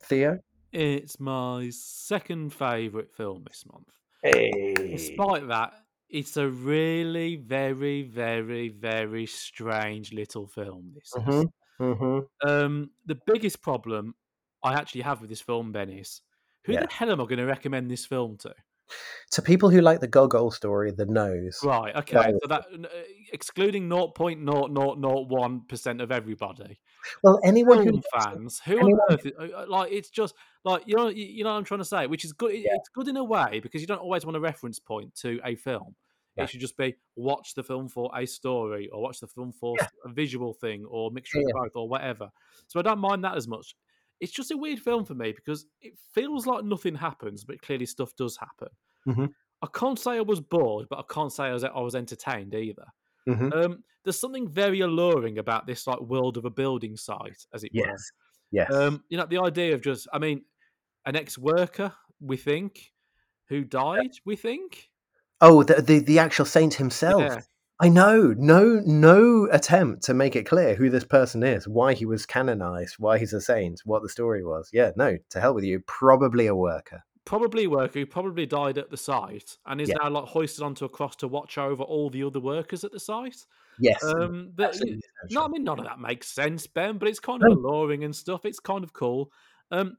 [0.00, 0.38] Theo,
[0.72, 3.88] it's my second favourite film this month.
[4.22, 4.74] Hey.
[4.76, 5.72] Despite that,
[6.08, 10.92] it's a really very, very, very strange little film.
[10.94, 11.30] This mm-hmm.
[11.30, 11.46] is.
[11.80, 12.48] Mm-hmm.
[12.48, 14.14] Um, the biggest problem
[14.68, 16.20] I actually have with this film, Ben, is
[16.64, 16.80] who yeah.
[16.80, 18.54] the hell am I going to recommend this film to?
[19.32, 21.60] To people who like the Gogol story, the nose.
[21.62, 21.94] Right.
[21.94, 22.32] Okay.
[22.42, 22.88] So that uh,
[23.32, 26.80] excluding 0.0001 percent of everybody.
[27.22, 29.26] Well, anyone film who fans, who anyone, on earth?
[29.26, 31.84] Is, uh, uh, like, it's just like you know, you know what I'm trying to
[31.84, 32.52] say, which is good.
[32.54, 32.74] Yeah.
[32.74, 35.54] It's good in a way because you don't always want a reference point to a
[35.54, 35.94] film.
[36.36, 36.44] Yeah.
[36.44, 39.74] It should just be watch the film for a story, or watch the film for
[39.78, 39.88] yeah.
[40.04, 42.30] a visual thing, or mixture of both, or whatever.
[42.68, 43.74] So I don't mind that as much
[44.20, 47.86] it's just a weird film for me because it feels like nothing happens, but clearly
[47.86, 48.68] stuff does happen.
[49.08, 49.26] Mm-hmm.
[49.62, 52.54] I can't say I was bored, but I can't say I was, I was entertained
[52.54, 52.86] either.
[53.28, 53.52] Mm-hmm.
[53.52, 57.70] Um, there's something very alluring about this like world of a building site, as it
[57.72, 57.86] yes.
[57.86, 57.98] were.
[58.50, 58.72] Yes.
[58.72, 60.42] Um, you know, the idea of just, I mean,
[61.04, 62.92] an ex-worker, we think,
[63.48, 64.88] who died, we think.
[65.40, 67.22] Oh, the the, the actual saint himself.
[67.22, 67.40] Yeah.
[67.80, 72.06] I know no no attempt to make it clear who this person is, why he
[72.06, 74.68] was canonized, why he's a saint, what the story was.
[74.72, 75.80] Yeah, no, to hell with you.
[75.86, 77.04] Probably a worker.
[77.24, 79.96] Probably a worker who probably died at the site and is yeah.
[80.02, 82.98] now like hoisted onto a cross to watch over all the other workers at the
[82.98, 83.46] site.
[83.78, 84.02] Yes.
[84.02, 84.76] Um, but,
[85.30, 86.98] no, I mean none of that makes sense, Ben.
[86.98, 88.44] But it's kind of alluring and stuff.
[88.44, 89.30] It's kind of cool.
[89.70, 89.96] Um,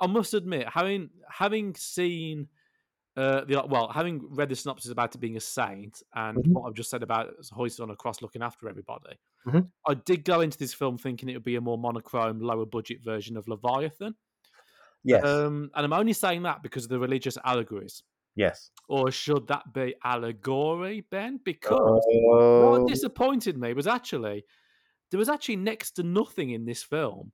[0.00, 2.48] I must admit, having having seen
[3.20, 6.52] uh, the, well, having read the synopsis about it being a saint and mm-hmm.
[6.52, 9.60] what I've just said about hoisted on a cross looking after everybody, mm-hmm.
[9.86, 12.98] I did go into this film thinking it would be a more monochrome, lower budget
[13.04, 14.14] version of Leviathan.
[15.04, 15.24] Yes.
[15.24, 18.02] Um, and I'm only saying that because of the religious allegories.
[18.36, 18.70] Yes.
[18.88, 21.40] Or should that be allegory, Ben?
[21.44, 24.44] Because what disappointed me was actually
[25.10, 27.32] there was actually next to nothing in this film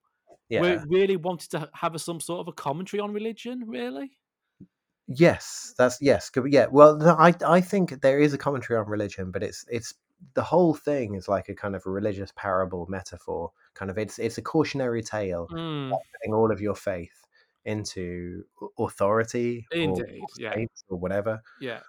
[0.48, 0.60] yeah.
[0.60, 4.16] where it really wanted to have a, some sort of a commentary on religion, really.
[5.08, 6.66] Yes, that's yes, yeah.
[6.70, 9.94] Well, I I think there is a commentary on religion, but it's it's
[10.34, 13.52] the whole thing is like a kind of a religious parable metaphor.
[13.74, 15.90] Kind of, it's it's a cautionary tale, mm.
[15.90, 17.24] putting all of your faith
[17.64, 18.44] into
[18.78, 21.40] authority, indeed, or, yeah, or whatever.
[21.60, 21.80] Yeah,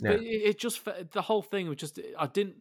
[0.00, 0.12] yeah.
[0.12, 2.56] But it, it just the whole thing was just I didn't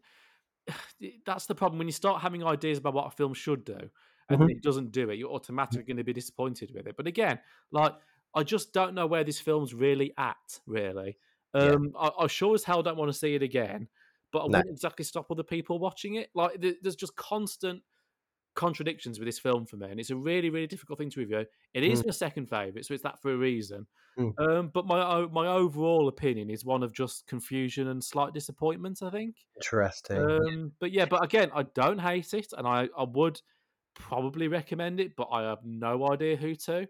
[1.25, 3.89] that's the problem when you start having ideas about what a film should do
[4.29, 4.51] and Mhm.
[4.51, 6.95] it doesn't do it, you're automatically going to be disappointed with it.
[6.95, 7.39] But again,
[7.71, 7.93] like
[8.35, 10.59] I just don't know where this film's really at.
[10.65, 11.17] Really,
[11.53, 11.61] Yeah.
[11.73, 13.87] um, I, I sure as hell don't want to see it again.
[14.31, 14.57] But I No.
[14.59, 16.29] wouldn't exactly stop other people watching it.
[16.33, 17.83] Like there- there's just constant
[18.55, 21.45] contradictions with this film for me, and it's a really, really difficult thing to review.
[21.73, 22.05] It is Mm.
[22.07, 23.87] my second favorite, so it's that for a reason.
[24.17, 24.39] Mm.
[24.39, 29.01] Um, but my my overall opinion is one of just confusion and slight disappointment.
[29.01, 29.37] I think.
[29.55, 30.17] Interesting.
[30.19, 33.41] Um, but yeah, but again, I don't hate it, and I, I would
[33.95, 36.87] probably recommend it, but I have no idea who to.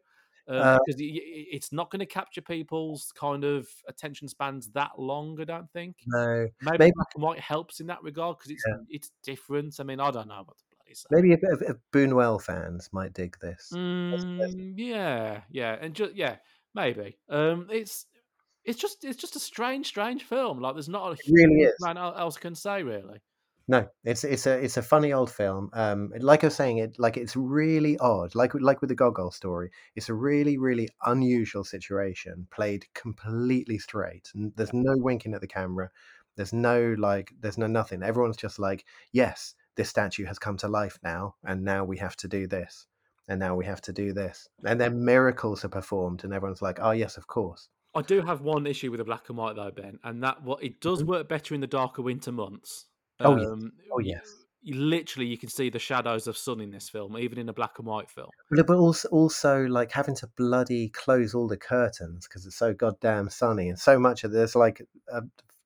[0.48, 5.00] Um, Uh, because y- it's not going to capture people's kind of attention spans that
[5.00, 5.40] long.
[5.40, 5.96] I don't think.
[6.08, 8.76] no, Maybe, Maybe- black and white helps in that regard because it's Yeah.
[8.90, 9.80] it's different.
[9.80, 11.08] I mean, I don't know what the bloody say.
[11.12, 13.72] maybe a bit of, of Buñuel fans might dig this.
[13.74, 16.36] Mm, yeah, yeah, and just yeah,
[16.74, 17.18] maybe.
[17.30, 18.06] Um, it's
[18.66, 20.60] it's just it's just a strange, strange film.
[20.60, 21.76] Like, there's not a really huge is.
[21.82, 23.22] amount el- else can say really.
[23.68, 25.70] No, it's it's a it's a funny old film.
[25.74, 28.36] Um, like I was saying, it like it's really odd.
[28.36, 34.30] Like like with the Gogol story, it's a really really unusual situation played completely straight.
[34.36, 35.90] And there's no winking at the camera.
[36.36, 37.32] There's no like.
[37.40, 38.04] There's no nothing.
[38.04, 42.18] Everyone's just like, yes, this statue has come to life now, and now we have
[42.18, 42.88] to do this,
[43.30, 46.80] and now we have to do this, and then miracles are performed, and everyone's like,
[46.82, 47.70] oh yes, of course.
[47.96, 50.64] I do have one issue with the black and white though, Ben, and that what
[50.64, 51.08] it does Mhm.
[51.08, 52.88] work better in the darker winter months.
[53.20, 53.48] Oh, yes.
[53.48, 54.28] Um, Oh, yes.
[54.66, 57.78] literally, you can see the shadows of sun in this film, even in a black
[57.78, 58.30] and white film.
[58.50, 63.30] But also, also like having to bloody close all the curtains because it's so goddamn
[63.30, 64.82] sunny, and so much of there's like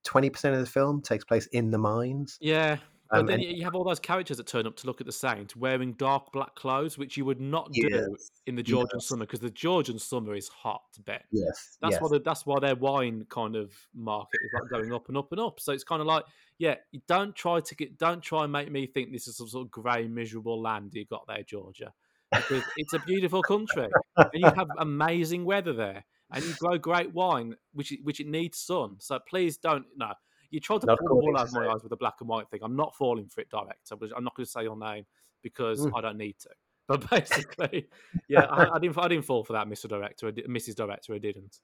[0.03, 2.37] twenty percent of the film takes place in the mines.
[2.41, 2.77] Yeah,
[3.09, 5.13] but Um, then you have all those characters that turn up to look at the
[5.13, 9.07] saint wearing dark black clothes, which you would not do in the Georgian yes.
[9.07, 11.19] summer because the Georgian summer is hot, Ben.
[11.31, 12.01] Yes, That's yes.
[12.01, 15.31] why the, that's why their wine kind of market is like going up and up
[15.31, 15.59] and up.
[15.59, 16.25] So it's kind of like,
[16.59, 16.75] yeah,
[17.07, 19.71] don't try to get, don't try and make me think this is some sort of
[19.71, 21.93] grey, miserable land you got there, Georgia,
[22.31, 27.13] because it's a beautiful country and you have amazing weather there, and you grow great
[27.13, 28.95] wine, which which it needs sun.
[28.99, 30.11] So please don't no.
[30.49, 32.29] You tried to Not pull the wool out of my eyes with a black and
[32.29, 32.61] white thing.
[32.63, 33.95] I'm not falling for it, director.
[34.15, 35.05] I'm not going to say your name
[35.43, 35.91] because Mm.
[35.95, 36.49] I don't need to.
[36.87, 37.85] But basically,
[38.29, 38.97] yeah, I, I didn't.
[38.97, 39.89] I didn't fall for that, Mr.
[39.89, 40.75] Director, I di- Mrs.
[40.75, 41.13] Director.
[41.13, 41.59] I didn't.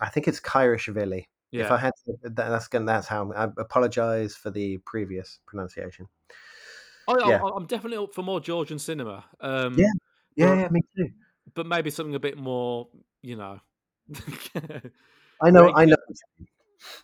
[0.00, 1.24] I think it's Kajrishvili.
[1.50, 1.64] Yeah.
[1.64, 6.08] If I had to, that, that's that's how I apologize for the previous pronunciation.
[7.08, 7.42] I, Yeah.
[7.42, 9.24] I, I'm definitely up for more Georgian cinema.
[9.40, 9.86] Um, Yeah.
[10.36, 11.08] Yeah, But- yeah, me too.
[11.54, 12.88] but maybe something a bit more,
[13.22, 13.60] you know.
[15.42, 15.96] I know, I know.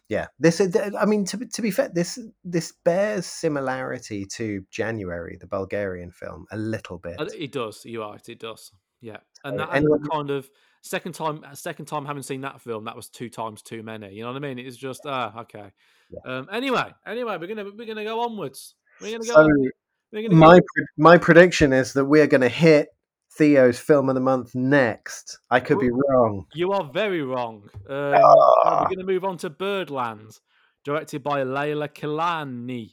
[0.08, 0.60] Yeah, this.
[0.60, 6.10] I mean, to be- to be fair, this this bears similarity to January, the Bulgarian
[6.12, 7.20] film, a little bit.
[7.20, 7.84] Uh, It does.
[7.84, 8.28] You're right.
[8.28, 8.72] It does.
[9.00, 10.48] Yeah, and that, and that kind of
[10.84, 14.14] second time, second time having seen that film, that was two times too many.
[14.14, 14.58] You know what I mean?
[14.58, 15.72] It's just ah, okay.
[16.10, 16.32] Yeah.
[16.38, 18.74] Um, anyway, anyway, we're gonna we're gonna go onwards.
[19.00, 19.32] We're gonna go.
[19.34, 19.70] So on-
[20.12, 20.64] we're gonna my go,
[20.96, 22.88] my prediction is that we're going to hit
[23.36, 25.40] Theo's film of the month next.
[25.50, 26.46] I could be wrong.
[26.54, 27.68] You are very wrong.
[27.88, 28.82] Um, Ah.
[28.82, 30.38] We're going to move on to Birdland,
[30.84, 32.92] directed by Leila Kilani.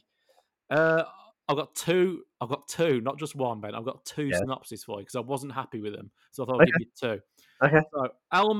[0.68, 1.04] Uh,
[1.48, 2.22] I've got two.
[2.40, 3.76] I've got two, not just one, Ben.
[3.76, 4.38] I've got two Yeah.
[4.38, 6.86] synopses for you because I wasn't happy with them, so I thought I'd give you
[7.00, 7.20] two.
[7.62, 7.80] Okay.
[7.94, 8.54] So, Al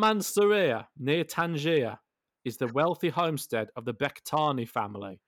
[0.98, 1.98] near Tangier,
[2.44, 5.20] is the wealthy homestead of the Bekhtani family.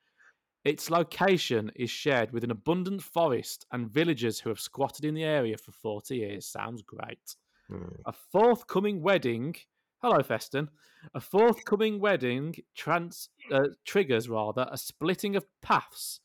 [0.64, 5.24] Its location is shared with an abundant forest and villagers who have squatted in the
[5.24, 6.46] area for 40 years.
[6.46, 7.36] Sounds great.
[7.68, 7.84] Hmm.
[8.06, 9.54] A forthcoming wedding.
[10.02, 10.68] Hello, Festen.
[11.14, 16.20] A forthcoming wedding trans, uh, triggers rather a splitting of paths.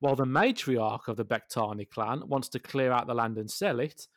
[0.00, 3.78] While the matriarch of the Bekhtani clan wants to clear out the land and sell
[3.78, 4.08] it,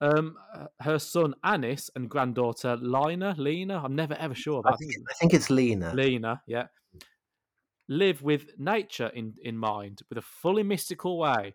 [0.00, 0.36] um,
[0.80, 5.14] her son Anis and granddaughter Lina, Lena, I'm never ever sure I about think, I
[5.14, 5.92] think it's Lena.
[5.94, 6.66] Lena, yeah,
[7.88, 11.54] live with nature in, in mind, with a fully mystical way,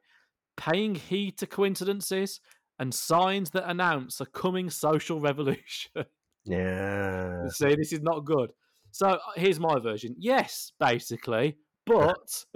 [0.57, 2.39] paying heed to coincidences
[2.79, 5.91] and signs that announce a coming social revolution.
[6.43, 7.49] Yeah.
[7.49, 8.49] See, this is not good.
[8.89, 10.15] So uh, here's my version.
[10.17, 12.45] Yes, basically, but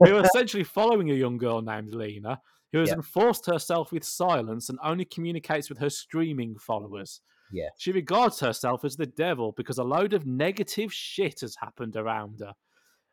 [0.00, 2.40] we were essentially following a young girl named Lena
[2.72, 2.96] who has Yeah.
[2.96, 7.20] enforced herself with silence and only communicates with her streaming followers.
[7.52, 7.68] Yeah.
[7.76, 12.40] She regards herself as the devil because a load of negative shit has happened around
[12.40, 12.54] her.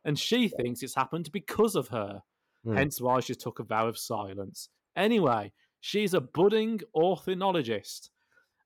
[0.05, 2.23] And she thinks it's happened because of her.
[2.63, 2.73] Hmm.
[2.75, 4.69] Hence why she took a vow of silence.
[4.95, 8.11] Anyway, she's a budding ornithologist.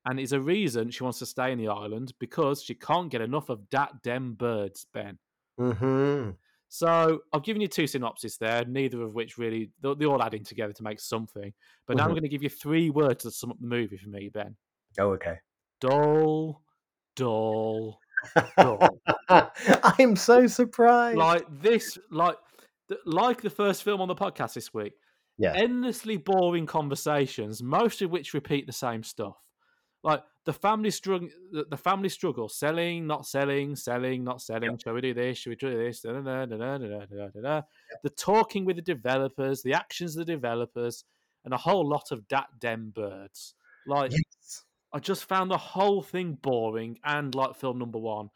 [0.06, 3.22] And is a reason she wants to stay in the island because she can't get
[3.22, 5.18] enough of dat dem birds, Ben.
[5.58, 6.32] hmm
[6.76, 10.44] So I've given you two synopses there, neither of which really they're, they're all adding
[10.44, 11.54] together to make something.
[11.86, 12.14] But now I'm Mhm.
[12.14, 14.56] going to give you three words to sum up the movie for me, Ben.
[14.98, 15.38] Oh, okay.
[15.82, 16.64] Dull,
[17.16, 18.00] dull.
[18.58, 19.00] Dull.
[19.30, 21.16] I'm so surprised.
[21.16, 22.38] like this, like
[23.06, 24.94] like the first film on the podcast this week,
[25.38, 25.54] Yeah.
[25.56, 29.38] endlessly boring conversations, most of which repeat the same stuff.
[30.04, 34.72] Like the family struggle, the family struggle, selling, not selling, selling, not selling.
[34.72, 34.82] Yep.
[34.84, 35.38] Shall we do this?
[35.38, 36.02] Should we do this?
[36.02, 37.10] Da, da, da, yep.
[38.04, 41.06] The talking with the developers, the actions of the developers,
[41.46, 43.56] and a whole lot of dat dem birds.
[43.88, 44.64] Like, yes.
[44.94, 48.30] I just found the whole thing boring, and like film number one,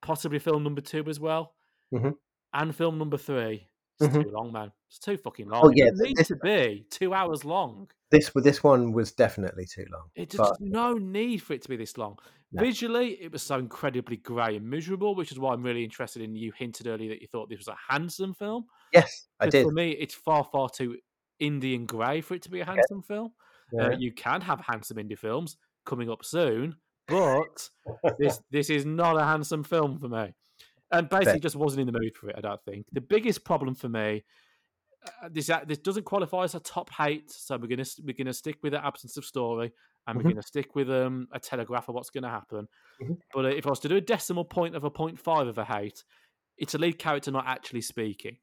[0.00, 1.54] possibly film number two as well,
[1.92, 2.10] mm-hmm.
[2.54, 3.68] and film number three.
[4.00, 4.22] It's mm-hmm.
[4.22, 4.72] too long, man.
[4.88, 5.62] It's too fucking oh, long.
[5.66, 7.90] Oh yeah, it needs to be two hours long.
[8.14, 10.08] This this one was definitely too long.
[10.14, 12.18] It just But- no need for it to be this long.
[12.52, 12.62] No.
[12.62, 16.36] Visually, it was so incredibly grey and miserable, which is why I'm really interested in.
[16.36, 18.66] You hinted earlier that you thought this was a handsome film.
[18.92, 19.64] Yes, I did.
[19.64, 20.96] For me, it's far, far too
[21.42, 23.32] indie and grey for it to be a handsome film.
[23.76, 26.76] Uh, you can have handsome indie films coming up soon,
[27.08, 27.68] but
[28.18, 30.32] this this is not a handsome film for me,
[30.92, 32.36] and basically just wasn't in the mood for it.
[32.38, 34.24] I don't think the biggest problem for me.
[35.04, 38.32] Uh, this uh, this doesn't qualify as a top hate, so we're gonna we're gonna
[38.32, 39.72] stick with the absence of story,
[40.06, 42.66] and we're gonna stick with um, a telegraph of what's gonna happen.
[43.02, 43.18] Mhm.
[43.34, 45.58] But uh, if I was to do a decimal point of a point five of
[45.58, 46.04] a hate,
[46.56, 48.38] it's a lead character not actually speaking.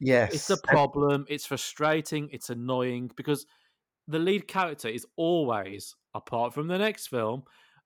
[0.00, 0.34] yes.
[0.34, 1.24] It's a problem.
[1.28, 2.28] It's frustrating.
[2.32, 3.46] It's annoying because
[4.06, 7.44] the lead character is always, apart from the next film,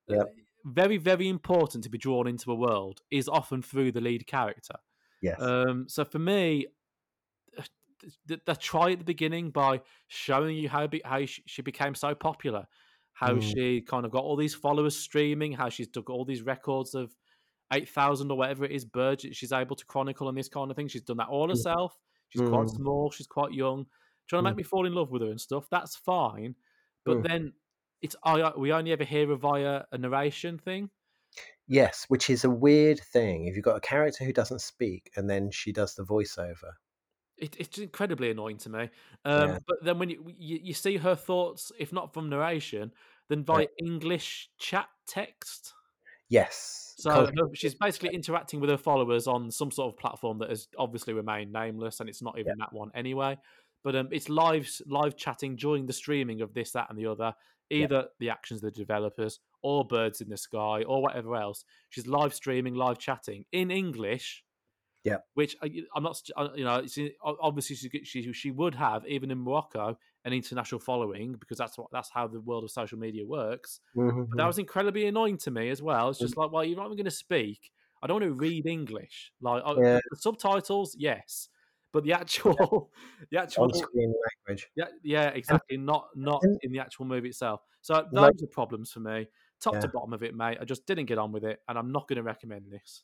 [0.09, 0.27] Yep.
[0.65, 3.01] very, very important to be drawn into a world.
[3.11, 4.75] Is often through the lead character.
[5.23, 5.41] yes.
[5.41, 6.67] Um, so for me,
[8.27, 11.95] the, the try at the beginning by showing you how be, how she, she became
[11.95, 12.67] so popular,
[13.13, 13.43] how Mm.
[13.43, 17.15] she kind of got all these followers streaming, how she's took all these records of
[17.73, 20.71] eight thousand or whatever it is birds that she's able to chronicle and this kind
[20.71, 20.89] of thing.
[20.89, 21.51] She's done that all Mm.
[21.51, 21.99] herself.
[22.31, 22.77] She's quite Mm.
[22.77, 23.11] small.
[23.11, 23.87] She's quite young.
[24.29, 24.59] Trying to make Mm.
[24.59, 25.69] me fall in love with her and stuff.
[25.71, 26.55] That's fine,
[27.05, 27.23] but Mm.
[27.23, 27.53] then
[28.03, 30.91] it's I we only ever hear her via a narration thing.
[31.67, 33.47] Yes, which is a weird thing.
[33.47, 36.73] If you've got a character who doesn't speak and then she does the voiceover.
[37.39, 38.91] It, it's incredibly annoying to me.
[39.25, 39.59] Um, Yeah.
[39.67, 42.93] But then when you, you you see her thoughts, if not from narration,
[43.29, 45.75] then by English chat text.
[46.29, 46.95] Yes.
[46.99, 51.15] So she's basically interacting with her followers on some sort of platform that has obviously
[51.15, 53.39] remained nameless, and it's not even that one anyway.
[53.85, 57.35] But um, it's live live chatting during the streaming of this, that, and the other.
[57.71, 57.85] Yeah.
[57.85, 61.65] Either the actions of the developers, or birds in the sky, or whatever else.
[61.91, 64.43] She's live streaming, live chatting in English.
[65.09, 65.19] Yeah.
[65.35, 69.31] Which I- I'm not, uh, you know, it's obviously she, she she would have even
[69.31, 73.25] in Morocco an international following because that's what that's how the world of social media
[73.27, 73.81] works.
[73.97, 76.09] Mhm, But that was incredibly annoying to me as well.
[76.11, 77.71] It's just like, well, you're not even going to speak.
[78.03, 79.33] I don't want to read English.
[79.41, 80.01] Like Yeah.
[80.11, 81.49] the subtitles, yes,
[81.93, 82.91] but the actual,
[83.31, 84.15] the actual, on-screen
[84.47, 84.71] language.
[84.77, 85.77] yeah, yeah, exactly.
[85.77, 87.63] Not not in the actual movie itself.
[87.81, 89.29] So those Like- are problems for me.
[89.61, 90.59] Top to bottom of it, mate.
[90.61, 93.03] I just didn't get on with it, and I'm not going to recommend this.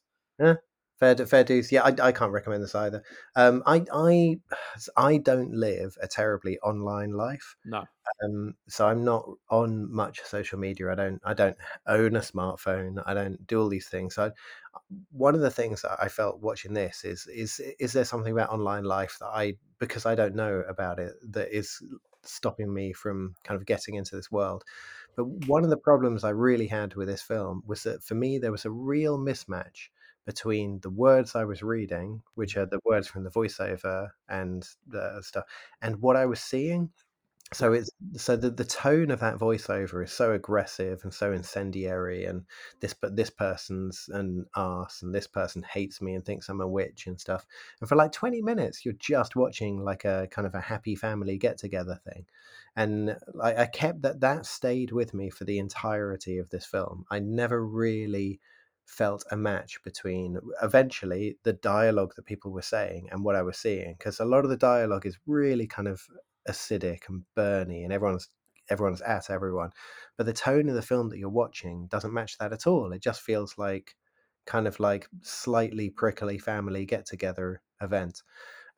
[0.99, 1.73] Fair, fair dues.
[1.73, 3.03] Yeah, I, I can't recommend this either.
[3.35, 4.37] Um, I, I,
[4.97, 7.57] I don't live a terribly online life.
[7.65, 7.85] No,
[8.23, 10.93] Um, so I'm not on much social media.
[10.93, 13.03] I don't, I don't own a smartphone.
[13.07, 14.15] I don't do all these things.
[14.15, 14.31] So I,
[15.11, 18.51] one of the things that I felt watching this is, is, is there something about
[18.51, 21.83] online life that I, because I don't know about it, that is
[22.23, 24.65] stopping me from kind of getting into this world.
[25.17, 28.39] But one of the problems I really had with this film was that for me
[28.39, 29.89] there was a real mismatch
[30.27, 35.21] between the words I was reading, which are the words from the voiceover and the
[35.23, 35.45] stuff,
[35.83, 36.91] and what I was seeing.
[37.53, 42.25] So it's so the, the tone of that voiceover is so aggressive and so incendiary,
[42.25, 42.45] and
[42.81, 46.67] this but this person's an arse, and this person hates me and thinks I'm a
[46.67, 47.47] witch and stuff.
[47.81, 51.39] And for like 20 minutes, you're just watching like a kind of a happy family
[51.39, 52.27] get together thing,
[52.77, 57.05] and I, I kept that that stayed with me for the entirety of this film.
[57.11, 58.41] I never really
[58.87, 63.57] felt a match between eventually the dialogue that people were saying and what I was
[63.59, 66.03] seeing because a lot of the dialogue is really kind of
[66.49, 68.29] acidic and burny and everyone's
[68.71, 69.71] everyone's at everyone
[70.17, 72.93] but the tone of the film that you're watching doesn't match that at all.
[72.93, 73.95] It just feels like
[74.47, 78.23] kind of like slightly prickly family get together event.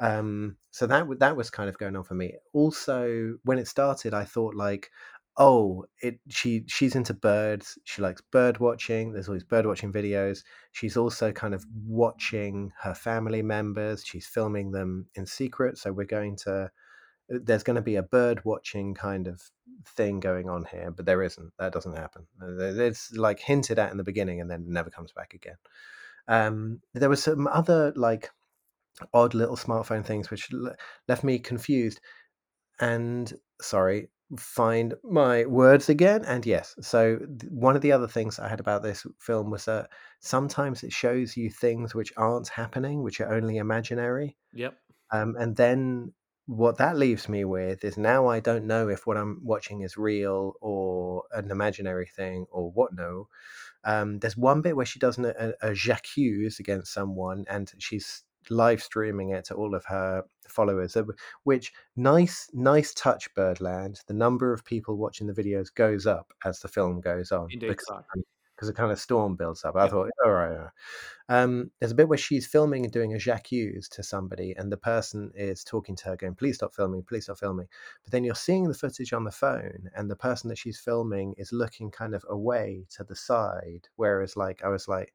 [0.01, 2.35] Um so that that was kind of going on for me.
[2.53, 4.91] Also when it started i thought like
[5.39, 10.43] oh it she she's into birds she likes bird watching there's these bird watching videos.
[10.73, 16.05] She's also kind of watching her family members she's filming them in secret so we're
[16.07, 16.71] going to
[17.29, 19.43] there's going to be a bird watching kind of
[19.85, 22.27] thing going on here but there isn't that doesn't happen.
[22.41, 25.57] Uh, it's like hinted at in the beginning and then never comes back again.
[26.29, 28.31] Um there was some other like
[29.13, 30.77] odd little smartphone things which le-
[31.09, 32.01] left me confused
[32.81, 36.25] and sorry find my words again.
[36.25, 39.67] And yes, so th- one of the other things I had about this film was
[39.67, 44.37] that sometimes it shows you things which aren't happening, which are only imaginary.
[44.53, 44.77] Yep.
[45.13, 46.13] Um, and then
[46.47, 49.97] what that leaves me with is now I don't know if what I'm watching is
[49.97, 53.29] real or an imaginary thing or what no.
[53.85, 58.25] Um, there's one bit where she does a, a, a j'accuse against someone and she's
[58.51, 60.97] live streaming it to all of her followers
[61.45, 66.61] which nice nice touch birdland the number of people watching the videos goes up as
[66.61, 68.03] the film goes on Indeed, because, so.
[68.55, 69.91] because a kind of storm builds up i Yeah.
[69.91, 70.71] thought all right, all right.
[71.29, 74.77] Um, there's a bit where she's filming and doing a j'accuse to somebody and the
[74.77, 77.67] person is talking to her going please stop filming please stop filming
[78.05, 81.35] but then you're seeing the footage on the phone and the person that she's filming
[81.37, 85.13] is looking kind of away to the side whereas like i was like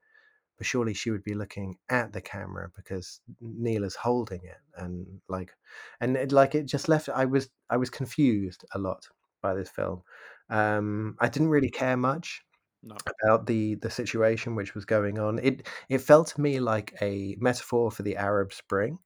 [0.62, 5.08] but surely she would be looking at the camera because Neil is holding it and
[5.28, 5.52] like
[6.02, 9.08] and it, like it just left I was I was confused a lot
[9.42, 10.04] by this film.
[10.50, 12.44] Um I didn't really care much
[12.84, 12.98] No.
[13.24, 15.40] about the the situation which was going on.
[15.40, 19.00] It it felt to me like a metaphor for the Arab Spring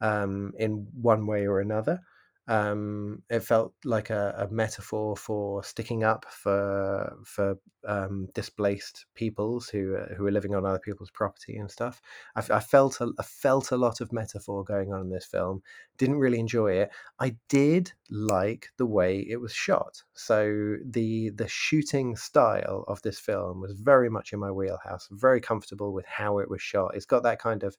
[0.00, 2.00] um in one way or another.
[2.48, 9.68] Um, it felt like a, a metaphor for sticking up for for um, displaced peoples
[9.68, 12.00] who uh, who are living on other people's property and stuff.
[12.36, 15.62] I felt a, I felt a lot of metaphor going on in this film.
[15.98, 16.90] Didn't really enjoy it.
[17.18, 20.02] I did like the way it was shot.
[20.14, 25.08] So the the shooting style of this film was very much in my wheelhouse.
[25.10, 26.94] Very comfortable with how it was shot.
[26.94, 27.76] It's got that kind of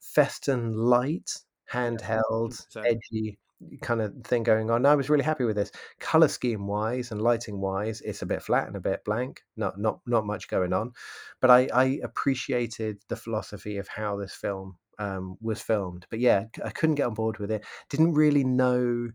[0.00, 1.40] Festen light,
[1.72, 2.84] handheld, 100%.
[2.84, 3.38] edgy
[3.80, 4.86] kind of thing going on.
[4.86, 5.70] I was really happy with this.
[6.00, 9.42] Color scheme wise and lighting wise, it's a bit flat and a bit blank.
[9.56, 10.92] Not not not much going on,
[11.40, 16.06] but I I appreciated the philosophy of how this film um, was filmed.
[16.10, 17.64] But yeah, I couldn't get on board with it.
[17.88, 19.08] Didn't really know.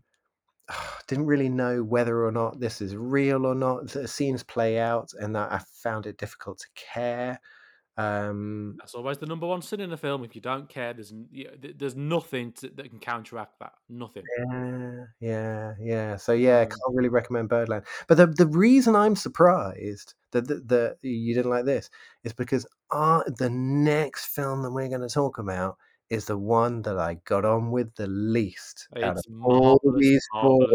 [1.08, 3.88] Didn't really know whether or not this is real or not.
[3.88, 7.40] The scenes play out, and that I found it difficult to care.
[8.00, 10.24] Um, That's always the number one sin in a film.
[10.24, 13.72] If you don't care, there's n- yeah, th- there's nothing to, that can counteract that.
[13.88, 14.22] Nothing.
[14.38, 16.16] Yeah, yeah, yeah.
[16.16, 17.84] So yeah, Um, can't really recommend Birdland.
[18.08, 21.90] But the the reason I'm surprised that that, that you didn't like this
[22.24, 25.76] is because uh, the next film that we're going to talk about
[26.08, 30.66] is the one that I got on with the least out of all these four.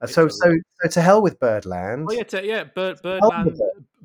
[0.00, 2.08] Uh, So so so to hell with Birdland.
[2.10, 2.64] Oh yeah, t- yeah.
[2.64, 3.60] Bird, Birdland.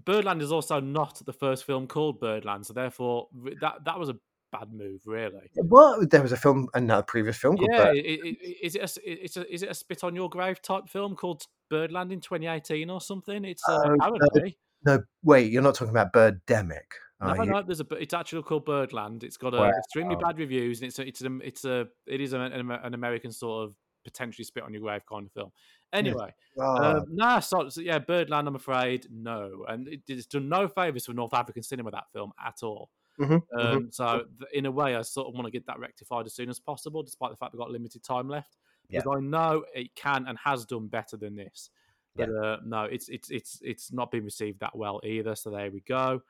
[0.09, 0.13] It.
[0.13, 3.27] Birdland is also not the first film called Birdland, so therefore
[3.61, 4.15] that that was a
[4.51, 5.49] bad move, really.
[5.55, 7.97] What there was a film, another previous film called Yeah, Bird.
[7.97, 10.61] i- i- i- is it a, it's a is it a spit on your grave
[10.61, 13.45] type film called Birdland in 2018 or something?
[13.45, 14.51] It's uh, Oh, no.
[14.85, 16.85] No, wait, you're not talking about Birdemic,
[17.21, 17.61] no, no.
[17.63, 19.23] There's a it's actually called Birdland.
[19.25, 19.71] It's got a Wow.
[19.77, 22.93] extremely bad reviews, and it's a, it's a, it's a it is a, an, an
[22.93, 25.51] American sort of potentially spit on your grave kind of film.
[25.91, 26.97] Anyway, God.
[26.97, 28.47] Um, nah, so, so yeah, Birdland.
[28.47, 32.31] I'm afraid no, and it, it's done no favors for North African cinema that film
[32.45, 32.89] at all.
[33.19, 33.75] Mhm, mhm.
[33.75, 36.33] Um, so th- in a way, I sort of want to get that rectified as
[36.33, 38.57] soon as possible, despite the fact we've got limited time left.
[38.87, 38.99] Yeah.
[38.99, 41.69] Because I know it can and has done better than this.
[42.15, 42.25] Yeah.
[42.27, 45.35] But uh, no, it's it's it's it's not been received that well either.
[45.35, 46.21] So there we go.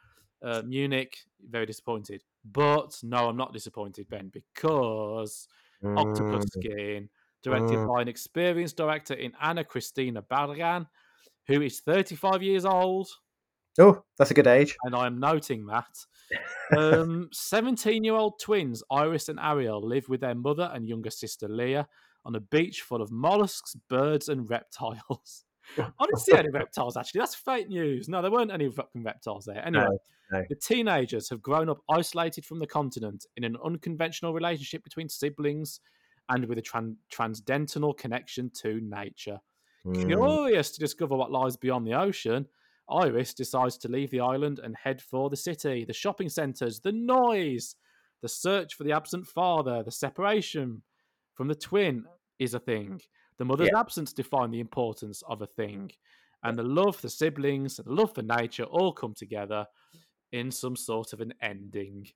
[0.41, 1.17] Uh, Munich,
[1.49, 2.23] very disappointed.
[2.45, 5.47] But no, I'm not disappointed, Ben, because
[5.83, 6.49] Octopus Mm.
[6.49, 7.09] Skin,
[7.43, 7.93] directed Mm.
[7.93, 10.87] by an experienced director in Ana Christina Barragan,
[11.47, 13.07] who is 35 years old,
[13.79, 14.75] Oh, that's a good age.
[14.83, 16.05] and I am noting that.
[16.77, 21.47] Um, 17 year old twins, Iris and Ariel, live with their mother and younger sister
[21.47, 21.87] Leah
[22.25, 25.45] on a beach full of mollusks, birds, and reptiles.
[25.79, 27.19] I didn't see any reptiles actually.
[27.21, 28.07] That's fake news.
[28.07, 29.65] No, there weren't any fucking reptiles there.
[29.65, 29.87] Anyway,
[30.31, 30.43] no.
[30.47, 35.79] the teenagers have grown up isolated from the continent in an unconventional relationship between siblings
[36.29, 39.39] and with a tran- transcendental connection to nature.
[39.85, 40.07] Mm.
[40.07, 42.45] Curious to discover what lies beyond the ocean,
[42.89, 46.91] Iris decides to leave the island and head for the city, the shopping centres, the
[46.91, 47.75] noise,
[48.21, 50.81] the search for the absent father, the separation
[51.35, 52.05] from the twin
[52.39, 52.99] is a thing.
[53.37, 55.91] The mother's absence define the importance of a thing.
[56.43, 59.65] And the love for siblings, the love for nature all come together
[60.31, 62.07] in some sort of an ending.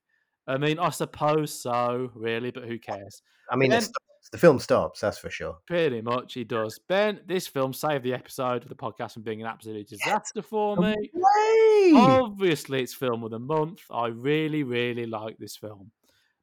[0.46, 3.22] I mean, I suppose so, really, but who cares?
[3.50, 4.30] I mean, Ben- it stops.
[4.30, 5.00] the film stops.
[5.00, 5.56] That's for sure.
[5.66, 6.78] Pretty much, he does.
[6.88, 10.76] Ben, this film saved the episode of the podcast from being an absolute disaster for
[10.76, 10.94] me.
[11.14, 11.92] Way!
[11.94, 13.80] Obviously, it's film of the month.
[13.90, 15.90] I really, really like this film.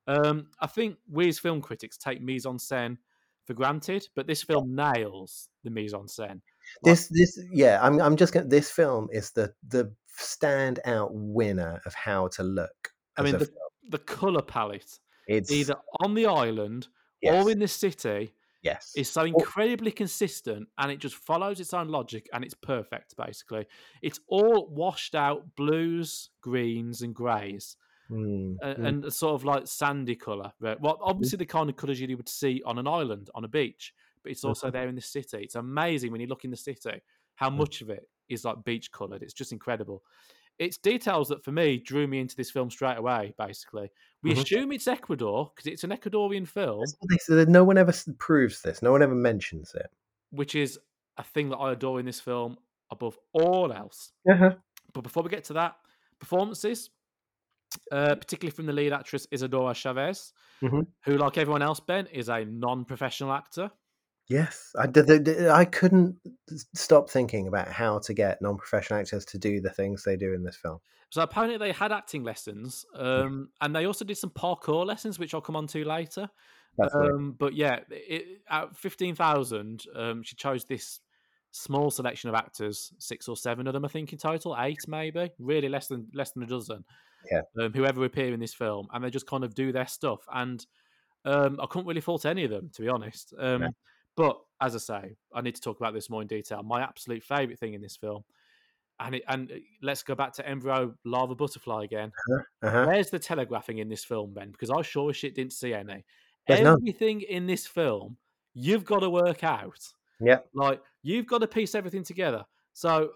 [0.07, 2.97] Um, I think we as film critics take mise en scène
[3.45, 6.41] for granted, but this film nails the mise en scène.
[6.83, 7.79] this, this, yeah.
[7.81, 8.47] I'm, I'm just gonna.
[8.47, 12.89] This film is the the standout winner of how to look.
[13.17, 13.49] I mean, the.
[13.91, 16.87] The color palette, it's either on the island
[17.21, 17.45] yes.
[17.45, 18.33] or in the city,
[18.63, 18.93] Yes.
[18.95, 23.65] is so incredibly consistent and it just follows its own logic and it's perfect basically
[24.01, 27.77] it's all washed out blues greens and grays
[28.09, 30.79] Mm, uh, mm, and sort of like sandy color right?
[30.81, 33.93] well obviously the kind of colors you would see on an island on a beach
[34.23, 34.73] but it's also Mhm.
[34.73, 37.01] there in the city it's amazing when you look in the city
[37.35, 37.57] how Mm.
[37.57, 40.03] much of it is like beach colored it's just incredible
[40.61, 43.89] it's details that for me drew me into this film straight away basically
[44.23, 44.43] we Mhm.
[44.43, 47.49] assume it's ecuador because it's an ecuadorian film That's what they said.
[47.49, 48.81] No one ever proves this.
[48.81, 49.89] No one ever mentions it.
[50.29, 50.79] which is
[51.17, 52.57] a thing that I adore in this film
[52.91, 54.13] above all else.
[54.31, 54.55] Uh-huh.
[54.93, 55.75] But before we get to that,
[56.19, 56.89] performances,
[57.91, 60.85] uh, particularly from the lead actress Isadora Chavez, Mhm.
[61.05, 63.71] who, like everyone else, Ben, is a non-professional actor.
[64.29, 65.49] Yes, I did.
[65.49, 66.15] I couldn't
[66.73, 70.43] stop thinking about how to get non-professional actors to do the things they do in
[70.43, 70.79] this film.
[71.09, 75.33] So apparently they had acting lessons, um, and they also did some parkour lessons, which
[75.33, 76.29] I'll come on to later.
[76.93, 81.01] Um, but yeah, it, at fifteen thousand, um, she chose this
[81.51, 85.29] small selection of actors, six or seven of them, I think in total, eight maybe,
[85.37, 86.85] really less than less than a dozen.
[87.29, 87.41] Yeah.
[87.61, 90.65] Um, whoever appear in this film, and they just kind of do their stuff, and
[91.25, 93.33] um, I couldn't really fault any of them, to be honest.
[93.37, 93.67] Um, No.
[94.15, 96.61] But as I say, I need to talk about this more in detail.
[96.63, 98.23] My absolute favorite thing in this film,
[98.99, 102.11] and it, and uh, let's go back to embryo larva butterfly again.
[102.63, 102.85] Uh-huh.
[102.85, 104.51] Where's the telegraphing in this film, Ben?
[104.51, 106.03] Because I sure as shit didn't see any.
[106.47, 106.73] There's none.
[106.81, 108.17] Everything in this film,
[108.53, 109.79] you've got to work out.
[110.19, 110.39] Yeah.
[110.53, 112.43] Like you've got to piece everything together.
[112.73, 113.11] So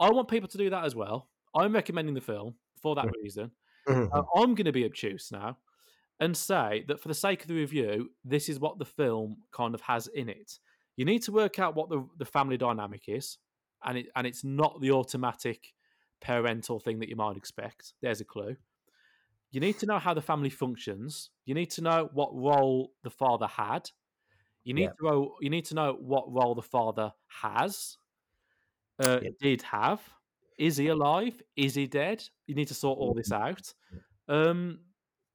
[0.00, 1.28] I want people to do that as well.
[1.54, 3.12] I'm recommending the film for that Mm.
[3.22, 3.50] reason.
[3.88, 4.08] Mhm.
[4.12, 5.58] Uh, I'm going to be obtuse now
[6.20, 9.74] and say that for the sake of the review, this is what the film kind
[9.74, 10.58] of has in it.
[10.96, 13.38] You need to work out what the, the family dynamic is,
[13.84, 15.72] and it and it's not the automatic
[16.20, 17.94] parental thing that you might expect.
[18.02, 18.56] There's a clue.
[19.52, 21.30] You need to know how the family functions.
[21.46, 23.90] You need to know what role the father had.
[24.64, 24.88] You need Yeah.
[25.00, 27.12] to know you need to know what role the father
[27.42, 27.96] has,
[28.98, 29.30] uh, Yeah.
[29.40, 30.02] did have.
[30.58, 31.40] Is he alive?
[31.56, 32.28] Is he dead?
[32.48, 33.72] You need to sort all this out.
[34.26, 34.80] Um,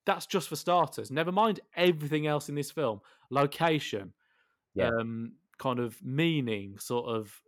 [0.06, 1.12] that's just for starters.
[1.12, 3.02] Never mind everything else in this film.
[3.30, 4.14] Location,
[4.76, 4.90] Yeah.
[5.00, 7.42] um, kind of meaning, sort of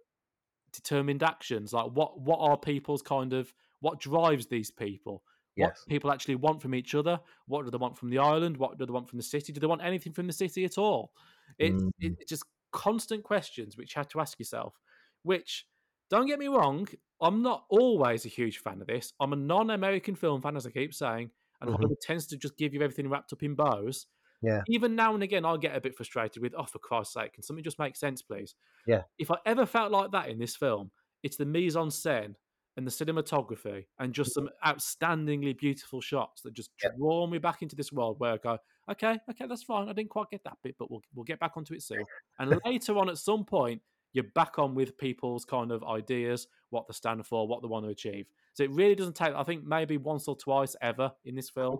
[0.71, 1.73] determined actions.
[1.73, 5.23] Like what what are people's kind of what drives these people?
[5.57, 5.85] What Yes.
[5.87, 7.19] people actually want from each other?
[7.47, 8.57] What do they want from the island?
[8.57, 9.53] What do they want from the city?
[9.53, 11.13] Do they want anything from the city at all?
[11.57, 12.17] It's Mhm.
[12.19, 14.79] it's just constant questions which you have to ask yourself.
[15.23, 15.67] Which
[16.09, 16.87] don't get me wrong,
[17.21, 19.13] I'm not always a huge fan of this.
[19.19, 21.31] I'm a non-American film fan, as I keep saying,
[21.61, 21.73] and Mhm.
[21.73, 24.07] Hollywood tends to just give you everything wrapped up in bows.
[24.41, 24.63] Yeah.
[24.67, 27.43] Even now and again, I'll get a bit frustrated with, oh, for Christ's sake, can
[27.43, 28.55] something just make sense, please?
[28.85, 29.03] Yeah.
[29.17, 30.91] If I ever felt like that in this film,
[31.23, 32.35] it's the mise en scène
[32.77, 36.89] and the cinematography and just some outstandingly beautiful shots that just Yeah.
[36.97, 38.59] draw me back into this world where I go,
[38.91, 39.89] okay, okay, that's fine.
[39.89, 42.03] I didn't quite get that bit, but we'll we'll get back onto it soon.
[42.39, 43.81] And later on, at some point,
[44.13, 47.85] you're back on with people's kind of ideas, what they stand for, what they want
[47.85, 48.27] to achieve.
[48.53, 49.33] So it really doesn't take.
[49.33, 51.79] I think maybe once or twice ever in this film,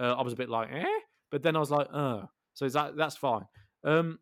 [0.00, 0.98] uh, I was a bit like, eh,
[1.30, 2.22] but then I was like, uh.
[2.54, 3.44] So is that that's fine.
[3.84, 4.18] Um,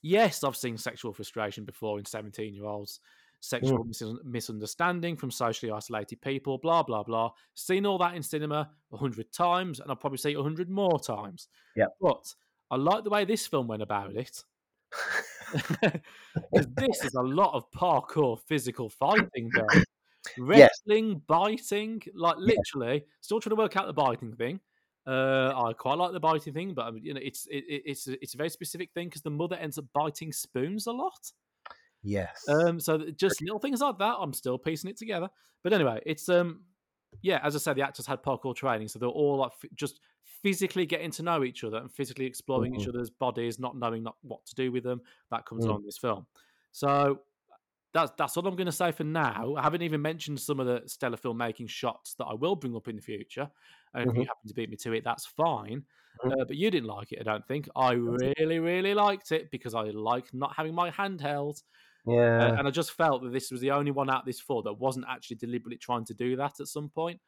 [0.00, 3.00] yes, I've seen sexual frustration before in seventeen-year-olds,
[3.40, 7.30] sexual mis- misunderstanding from socially isolated people, blah blah blah.
[7.54, 10.70] Seen all that in cinema a hundred times, and I'll probably see it a hundred
[10.70, 11.48] more times.
[11.76, 11.86] Yeah.
[12.00, 12.34] but
[12.70, 14.44] I like the way this film went about it.
[15.52, 19.66] Because this is a lot of parkour physical fighting, though.
[19.74, 19.84] Yes.
[20.86, 23.04] Wrestling, biting, like literally.
[23.20, 24.60] Still trying to work out the biting thing.
[25.06, 28.06] Uh, I quite like the biting thing, but um, you know, it's it, it- it's
[28.06, 31.32] a- it's a very specific thing because the mother ends up biting spoons a lot.
[32.04, 32.44] Yes.
[32.48, 34.16] Um, so just little things like that.
[34.20, 35.28] I'm still piecing it together.
[35.64, 36.62] But anyway, it's um,
[37.20, 37.40] yeah.
[37.42, 39.98] As I said, the actors had parkour training, so they're all like f- just
[40.42, 42.90] physically getting to know each other and physically exploring each Mhm.
[42.94, 45.00] other's bodies, not knowing not what to do with them.
[45.30, 45.68] That comes Mm.
[45.68, 46.26] along this film.
[46.72, 47.22] So
[47.94, 49.54] that's that's all I'm going to say for now.
[49.56, 52.88] I haven't even mentioned some of the stellar filmmaking shots that I will bring up
[52.88, 53.50] in the future.
[53.94, 54.26] And if you Mhm.
[54.26, 55.86] happen to beat me to it, that's fine.
[56.24, 56.32] Mhm.
[56.40, 57.68] Uh, but you didn't like it, I don't think.
[57.76, 61.62] I really, really liked it because I like not having my handheld.
[62.04, 62.58] Uh, yeah.
[62.58, 64.72] and I just felt that this was the only one out of this four that
[64.72, 67.20] wasn't actually deliberately trying to do that at some point.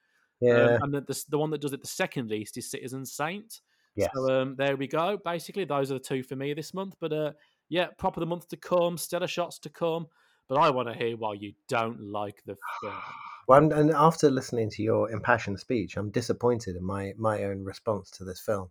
[0.50, 0.78] Um, yeah.
[0.82, 3.60] and the, the, the one that does it the second least is Citizen Saint.
[3.96, 4.10] yes.
[4.14, 5.18] So um, there we go.
[5.24, 6.94] Basically, those are the two for me this month.
[7.00, 7.32] But uh,
[7.68, 10.06] yeah, prop of the month to come, stellar shots to come.
[10.48, 12.94] But I want to hear why you don't like the film.
[13.46, 17.62] Well, and- and after listening to your impassioned speech, I'm disappointed in my my own
[17.62, 18.70] response to this film,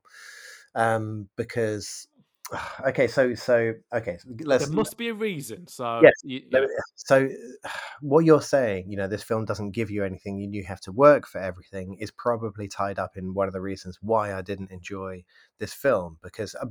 [0.74, 2.08] um, because
[2.88, 4.66] okay, so so okay, let's.
[4.68, 5.68] There must be a reason.
[5.68, 6.66] So Yes, you- yeah.
[6.96, 7.28] So,
[8.02, 10.92] what you're saying, you know, this film doesn't give you anything, and you have to
[10.92, 14.72] work for everything, is probably tied up in one of the reasons why I didn't
[14.72, 15.24] enjoy
[15.60, 16.66] this film because uh,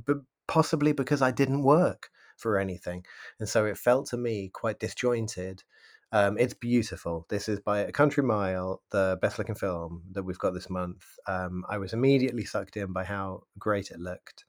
[0.47, 3.05] possibly because I didn't work for anything,
[3.39, 5.63] and so it felt to me quite disjointed.
[6.11, 7.25] Um, it's beautiful.
[7.29, 11.03] This is by a country mile, the best looking film that we've got this month.
[11.27, 14.45] Um, I was immediately sucked in by how great it looked.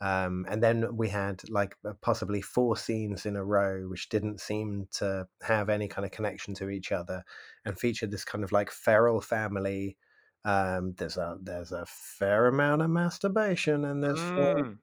[0.00, 4.40] Um, and then we had like uh, possibly four scenes in a row which didn't
[4.40, 7.24] seem to have any kind of connection to each other
[7.64, 9.96] and featured this kind of like feral family
[10.44, 14.78] um, there's a there's a fair amount of masturbation in this Mm.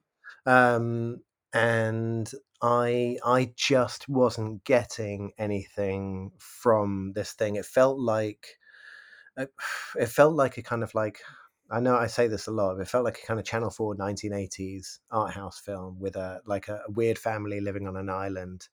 [0.46, 7.56] um, and I I just wasn't getting anything from this thing.
[7.56, 8.58] It felt like
[9.38, 9.54] it
[10.00, 11.22] it felt like a kind of like
[11.72, 12.76] I know I say this a lot.
[12.76, 16.42] But it felt like a kind of Channel Four 1980s art house film with a
[16.46, 18.68] like a, weird family living on an island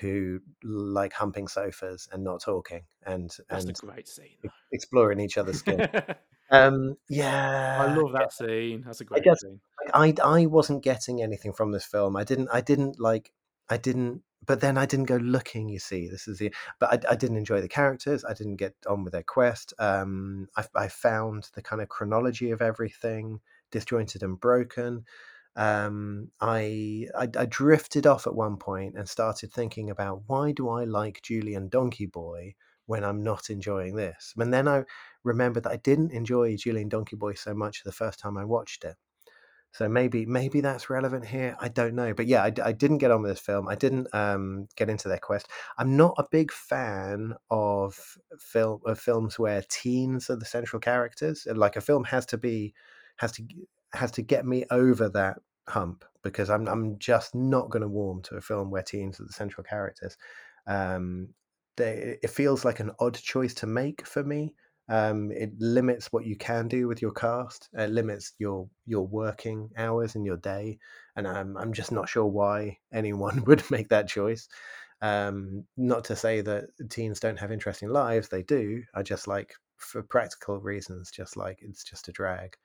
[0.00, 4.36] who like humping sofas and not talking and That's and a great scene.
[4.72, 5.88] exploring each other's skin.
[6.50, 8.82] Um, yeah, I love that scene.
[8.84, 9.60] That's a great guess- scene.
[9.94, 12.16] like, I I wasn't getting anything from this film.
[12.16, 13.32] I didn't I didn't like
[13.70, 16.08] I didn't but then I didn't go looking, you see.
[16.08, 18.24] This is the but I, I didn't enjoy the characters.
[18.24, 19.74] I didn't get on with their quest.
[19.78, 23.40] Um I I found the kind of chronology of everything
[23.70, 25.04] disjointed and broken.
[25.56, 30.68] Um I, I I drifted off at one point and started thinking about why do
[30.68, 32.54] I like Julien Donkey-Boy
[32.86, 34.34] when I'm not enjoying this?
[34.36, 34.84] And then I
[35.22, 38.96] remembered that I didn't enjoy Julien Donkey-Boy so much the first time I watched it.
[39.74, 41.56] So maybe maybe that's relevant here.
[41.60, 43.68] I don't know, but yeah, I, I didn't get on with this film.
[43.68, 45.48] I didn't um, get into their quest.
[45.76, 47.98] I'm not a big fan of
[48.38, 51.44] film of films where teens are the central characters.
[51.52, 52.72] Like a film has to be
[53.16, 53.42] has to
[53.92, 58.22] has to get me over that hump because I'm I'm just not going to warm
[58.22, 60.16] to a film where teens are the central characters.
[60.68, 61.30] Um,
[61.76, 64.54] they, it feels like an odd choice to make for me
[64.88, 67.68] um, it limits what you can do with your cast.
[67.72, 70.78] It limits your your working hours in your day,
[71.16, 74.48] and I'm I'm just not sure why anyone would make that choice.
[75.00, 78.82] Um, not to say that teens don't have interesting lives; they do.
[78.94, 82.56] I just like, for practical reasons, just like it's just a drag.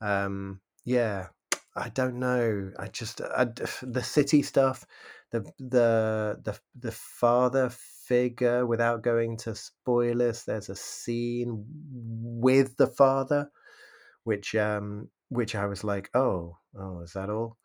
[0.00, 1.28] Um, yeah,
[1.76, 2.72] I don't know.
[2.78, 3.44] I just I,
[3.82, 4.84] the city stuff,
[5.30, 7.70] the the the the father
[8.06, 8.66] figure.
[8.66, 13.50] Without going to spoilers, there's a scene with the father,
[14.24, 17.56] which um which I was like, oh oh, is that all?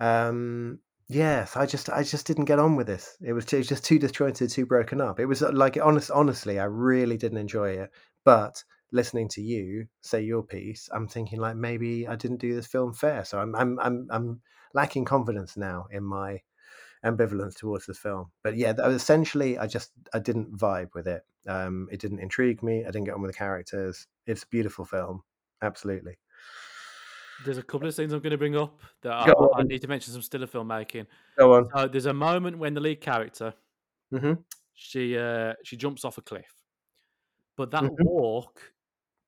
[0.00, 0.78] Um,
[1.08, 3.16] yes, I just I just didn't get on with this.
[3.22, 5.20] It was, it was just too disjointed, too broken up.
[5.20, 7.90] It was uh, like honest, honestly, I really didn't enjoy it,
[8.24, 12.66] but listening to you say your piece, I'm thinking like maybe I didn't do this
[12.66, 13.24] film fair.
[13.24, 14.40] So I'm I'm I'm I'm
[14.74, 16.40] lacking confidence now in my
[17.06, 18.32] ambivalence towards the film.
[18.42, 21.22] But yeah, essentially I just I didn't vibe with it.
[21.46, 22.82] Um, it didn't intrigue me.
[22.82, 24.06] I didn't get on with the characters.
[24.26, 25.22] It's a beautiful film,
[25.62, 26.18] absolutely.
[27.44, 29.88] There's a couple of scenes I'm going to bring up that I, I need to
[29.88, 31.06] mention some stiller filmmaking.
[31.38, 31.68] Go on.
[31.76, 33.54] So there's a moment when the lead character
[34.10, 34.34] hmm
[34.74, 36.52] she uh, she jumps off a cliff,
[37.56, 38.04] but that Mhm.
[38.04, 38.72] walk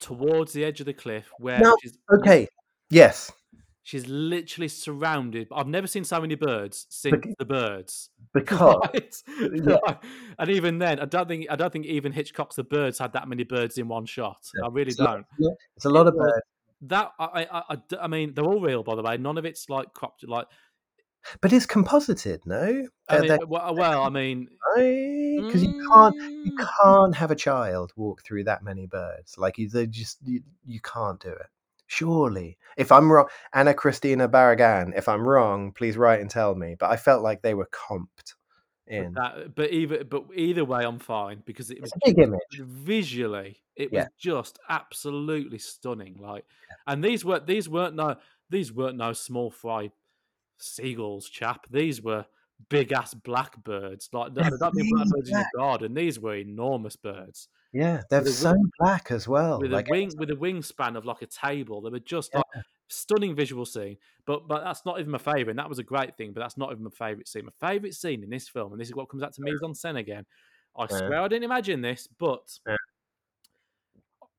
[0.01, 2.49] towards the edge of the cliff where No, she's Okay.
[2.91, 3.31] Yes,
[3.89, 5.49] she's literally surrounded.
[5.51, 8.11] I've never seen so many birds since Bec- the birds.
[8.35, 9.15] because Right?
[9.41, 9.95] yeah.
[10.39, 13.29] And even then, I don't think I don't think even Hitchcock's The Birds had that
[13.29, 14.43] many birds in one shot.
[14.57, 14.67] No.
[14.67, 15.25] I really It's don't.
[15.39, 16.43] yeah, it's a lot of It was-
[17.19, 19.17] I, I, I mean, they're all real, by the way.
[19.17, 20.23] None of it's like cropped.
[20.29, 20.47] Like,
[21.41, 22.43] but it's composited.
[22.45, 27.31] No, I They're- mean, well, well, I mean, because you can't you mm, can't have
[27.31, 29.37] a child walk through that many birds.
[29.39, 31.47] Like you, they just you, you can't do it.
[31.89, 36.77] Surely, if I'm wrong, Ana Christina Barragan, if I'm wrong, please write and tell me.
[36.79, 38.35] But I felt like they were comped
[38.87, 39.15] in.
[39.15, 42.41] that, but either but either way, I'm fine because it was big image.
[42.53, 46.45] visually it was just absolutely stunning like
[46.87, 48.17] and these were these weren't no
[48.51, 49.91] these weren't no small fry
[50.59, 52.27] seagulls chap these were
[52.69, 55.95] big ass blackbirds like They're I don't mean really blackbirds in your garden.
[55.95, 57.49] These were enormous birds.
[57.73, 59.61] Yeah, they're so black as well.
[59.61, 61.81] with like, a wing with a wingspan of like a table.
[61.81, 62.45] They were just like
[62.89, 63.97] stunning visual scene.
[64.27, 66.57] But but that's not even my favorite and that was a great thing but that's
[66.59, 67.45] not even my favorite scene.
[67.47, 69.63] My favorite scene in this film and this is what comes out to me is
[69.63, 70.27] on sen again.
[70.77, 70.99] I Yeah.
[70.99, 72.77] swear i didn't imagine this but Yeah.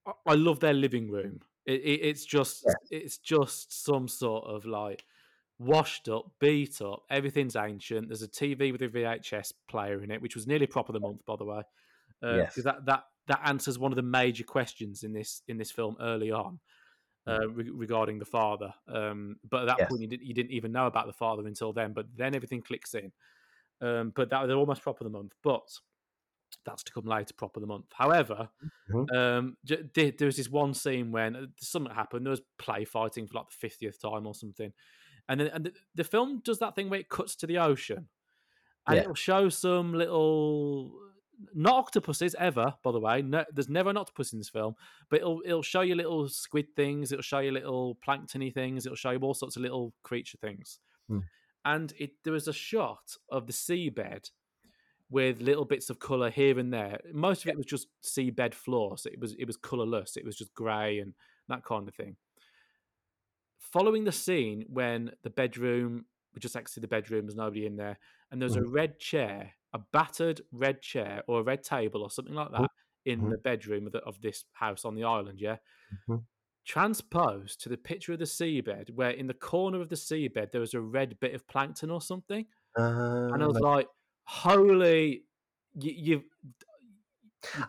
[0.05, 1.41] I, I love their living room.
[1.65, 2.99] It, it, it's just Yeah.
[2.99, 5.05] it's just some sort of like
[5.60, 10.22] washed up beat up everything's ancient there's a tv with a vhs player in it
[10.22, 11.62] which was nearly prop of the month by the way
[12.22, 12.64] because Yes.
[12.64, 16.32] that that that answers one of the major questions in this in this film early
[16.32, 16.60] on
[17.28, 18.74] uh, re- regarding the father.
[18.88, 19.89] Um, but at that Yes.
[19.89, 21.93] point, you, did, you didn't even know about the father until then.
[21.93, 23.12] But then everything clicks in.
[23.82, 25.34] Um, but that was almost prop of the month.
[25.43, 25.70] But
[26.66, 27.88] that's to come later, prop of the month.
[27.93, 28.49] However,
[28.88, 29.10] Mhm.
[29.16, 32.26] um, there was this one scene when uh, something happened.
[32.26, 34.74] There was play fighting for like the fiftieth time or something,
[35.30, 38.10] and then and the, the film does that thing where it cuts to the ocean,
[38.88, 39.04] and Yeah.
[39.04, 40.92] it'll show some little
[41.56, 42.74] not octopuses ever.
[42.84, 44.76] By the way, no, there's never an octopus in this film,
[45.10, 47.12] but it'll it'll show you little squid things.
[47.14, 48.86] It'll show you little planktony things.
[48.86, 50.80] It'll show you all sorts of little creature things.
[51.08, 51.20] Hmm.
[51.64, 54.32] And it there was a shot of the seabed
[55.10, 57.00] with little bits of color here and there.
[57.14, 60.18] Most of it was just seabed floor, so it was it was colorless.
[60.18, 61.14] It was just grey and
[61.48, 62.16] that kind of thing.
[63.72, 67.99] Following the scene when the bedroom, we just exited the bedroom, there's nobody in there,
[68.32, 72.34] and there's a red chair, a battered red chair or a red table or something
[72.34, 72.72] like that
[73.05, 73.30] in Mhm.
[73.30, 75.39] the bedroom of, the, of this house on the island.
[75.39, 75.57] Yeah,
[75.91, 76.26] Mhm.
[76.65, 80.61] transposed to the picture of the seabed, where in the corner of the seabed there
[80.61, 82.45] was a red bit of plankton or something,
[83.34, 83.88] and I Uh, was like,
[84.26, 85.26] "Holy,
[85.76, 86.24] you, you've."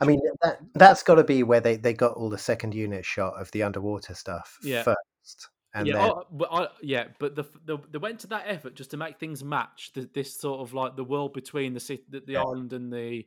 [0.00, 3.04] I mean, that that's got to be where they, they got all the second unit
[3.04, 4.84] shot of the underwater stuff Yeah.
[4.84, 8.44] first, and yeah, then oh, but I, yeah, but the, the they went to that
[8.46, 9.92] effort just to make things match.
[9.94, 12.42] The, this sort of like the world between the city, the, the Yeah.
[12.42, 13.26] island and the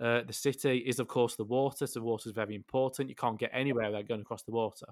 [0.00, 1.86] uh, the city is of course the water.
[1.86, 3.08] So water is very important.
[3.08, 4.86] You can't get anywhere without going across the water.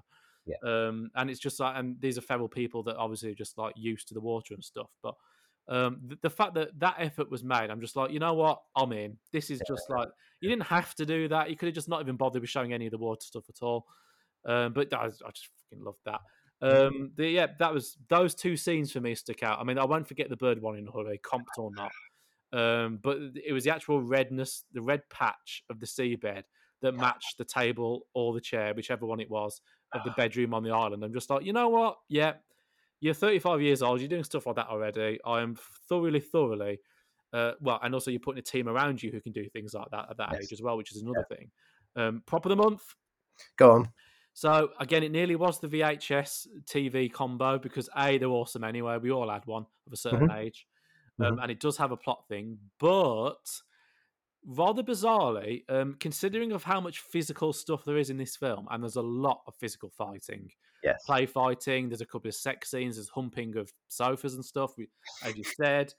[0.45, 0.55] Yeah.
[0.63, 3.73] Um, and it's just like, and these are feral people that obviously are just like
[3.75, 4.89] used to the water and stuff.
[5.03, 5.15] But
[5.67, 8.61] um, the, the fact that that effort was made, I'm just like, you know what,
[8.75, 9.17] I'm in.
[9.33, 10.07] This is just like
[10.39, 11.49] you didn't have to do that.
[11.49, 13.61] You could have just not even bothered with showing any of the water stuff at
[13.61, 13.85] all.
[14.45, 16.21] Um, but I, I just fucking loved that.
[16.61, 19.59] Um, the, yeah, that was those two scenes for me stick out.
[19.59, 21.91] I mean, I won't forget the bird one in a hurry, comped or not.
[22.53, 26.43] Um, but it was the actual redness, the red patch of the seabed
[26.81, 29.61] that matched the table or the chair, whichever one it was,
[29.93, 31.03] of the bedroom on the island.
[31.03, 31.97] I'm just like, you know what?
[32.09, 32.33] Yeah,
[33.01, 33.99] you're 35 years old.
[33.99, 35.19] You're doing stuff like that already.
[35.25, 35.57] I am
[35.89, 36.79] thoroughly, thoroughly.
[37.33, 39.89] Uh, well, and also you're putting a team around you who can do things like
[39.91, 40.43] that at that Yes.
[40.43, 41.51] age as well, which is another thing.
[41.95, 42.83] Um, prop of the month,
[43.57, 43.89] go on.
[44.35, 48.97] So again, it nearly was the VHS TV combo because a they're awesome anyway.
[48.97, 50.67] We all had one of a certain age,
[51.21, 52.59] um, and it does have a plot thing.
[52.77, 53.37] But
[54.45, 58.83] rather bizarrely, um, considering of how much physical stuff there is in this film, and
[58.83, 60.51] there's a lot of physical fighting,
[60.83, 61.03] Yes.
[61.05, 61.87] play fighting.
[61.87, 62.97] There's a couple of sex scenes.
[62.97, 64.73] There's humping of sofas and stuff,
[65.23, 65.93] as you said.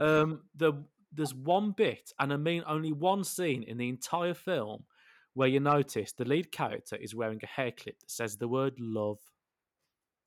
[0.00, 4.84] Um, the there's one bit, and I mean only one scene in the entire film
[5.36, 8.72] where you notice the lead character is wearing a hair clip that says the word
[8.78, 9.18] love.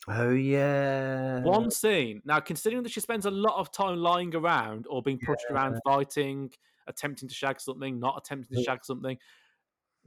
[0.07, 1.41] Oh yeah.
[1.41, 2.21] One scene.
[2.25, 5.79] Now, considering that she spends a lot of time lying around or being pushed around
[5.83, 6.51] fighting,
[6.87, 8.73] attempting to shag something, not attempting to Yeah.
[8.73, 9.17] shag something,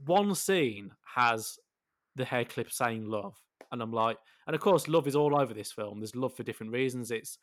[0.05, 1.59] one scene has
[2.15, 3.37] the hair clip saying love.
[3.73, 5.99] And I'm like, and of course, love is all over this film.
[5.99, 7.11] There's love for different reasons.
[7.11, 7.37] It's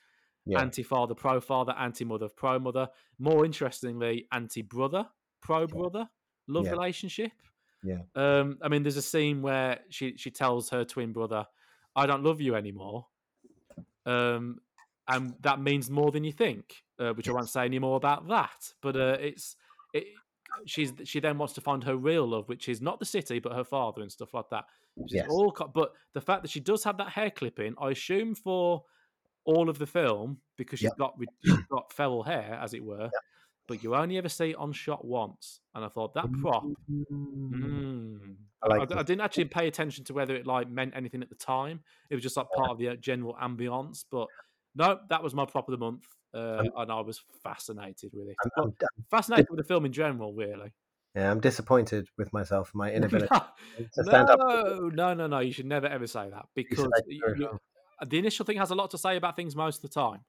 [0.46, 0.60] Yeah.
[0.62, 2.88] anti father, pro father, anti mother, pro mother.
[3.18, 5.10] More interestingly, anti brother,
[5.42, 6.08] pro brother
[6.46, 6.72] love Yeah.
[6.72, 7.32] relationship.
[7.82, 8.02] Yeah.
[8.14, 11.46] Um, I mean, there's a scene where she she tells her twin brother,
[11.96, 13.06] "I don't love you anymore,"
[14.06, 14.60] um,
[15.08, 16.82] and that means more than you think.
[16.98, 18.74] Uh, which I won't say any more about that.
[18.82, 19.56] But uh, it's
[19.94, 20.08] it.
[20.66, 23.54] She's she then wants to find her real love, which is not the city, but
[23.54, 24.64] her father and stuff like that.
[25.06, 25.26] Yes.
[25.30, 25.56] all.
[25.74, 28.84] But the fact that she does have that hair clipping, I assume for
[29.44, 30.98] all of the film because she's Yep.
[30.98, 33.08] got she's got feral hair, as it were.
[33.70, 36.64] But you only ever see it on shot once, and I thought that prop.
[36.90, 37.04] Mm.
[37.12, 38.34] Mm.
[38.64, 41.28] I like I- I didn't actually pay attention to whether it like meant anything at
[41.28, 41.80] the time.
[42.10, 44.04] It was just like part of the uh, general ambience.
[44.10, 44.26] But
[44.74, 46.04] no, that was my prop of the month,
[46.34, 48.36] uh, and I was fascinated with it.
[48.44, 50.72] I'm, I'm, I'm- fascinated with the film in general, really.
[51.14, 54.92] yeah, I'm disappointed with myself, my inability to stand no, up.
[54.94, 55.38] no, no, no.
[55.38, 57.60] You should never ever say that because say you- you-
[58.04, 60.20] the initial thing has a lot to say about things most of the time.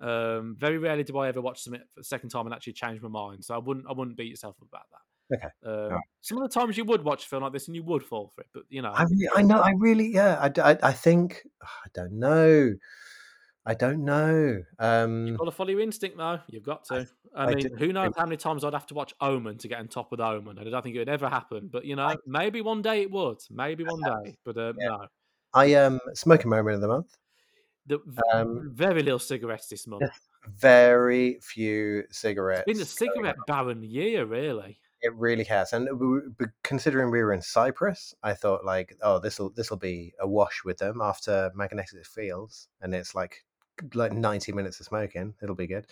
[0.00, 3.00] Um, very rarely do I ever watch something for the second time and actually change
[3.00, 3.44] my mind.
[3.44, 5.36] So I wouldn't, I wouldn't beat yourself up about that.
[5.36, 6.00] Okay, Um, alright.
[6.20, 8.30] Some of the times you would watch a film like this and you would fall
[8.34, 9.58] for it, but you know, I, re- I know.
[9.60, 10.50] I really, yeah.
[10.58, 12.74] I I think I don't know.
[13.66, 14.60] I don't know.
[14.78, 16.40] Um, got to follow your instinct though.
[16.48, 17.06] You've got to.
[17.34, 19.56] I, I mean, do who knows think- how many times I'd have to watch Omen
[19.58, 20.58] to get on top of the Omen?
[20.58, 21.70] I don't think it would ever happen.
[21.72, 23.38] But you know, maybe one day it would.
[23.50, 24.36] Maybe one day.
[24.44, 24.88] But uh, Yeah.
[24.88, 25.06] no.
[25.54, 27.16] I um smoking moment of the month.
[27.86, 27.98] The,
[28.32, 30.02] Um, very little cigarettes this month.
[30.48, 32.64] Very few cigarettes.
[32.66, 34.78] It's been a cigarette barren year, really.
[35.02, 38.96] It really has, and we were- but considering we were in Cyprus, I thought like,
[39.02, 43.14] oh, this will this will be a wash with them after magnetic fields, and it's
[43.14, 43.44] like
[43.92, 45.34] like ninety minutes of smoking.
[45.42, 45.86] It'll be good,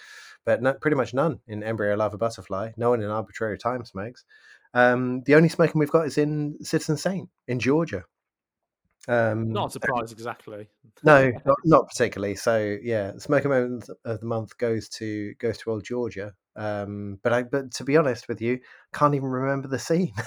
[0.46, 2.72] but no, pretty much none in embryo larva butterfly.
[2.78, 4.24] No one in arbitrary time smokes.
[4.72, 8.04] Um, the only smoking we've got is in Citizen Saint in Georgia.
[9.08, 10.68] Um, Not a surprise, exactly.
[11.02, 12.36] no, not, not particularly.
[12.36, 16.34] So yeah, smoking moment of the month goes to goes to old Georgia.
[16.54, 18.60] Um, but I but to be honest with you,
[18.92, 20.12] can't even remember the scene.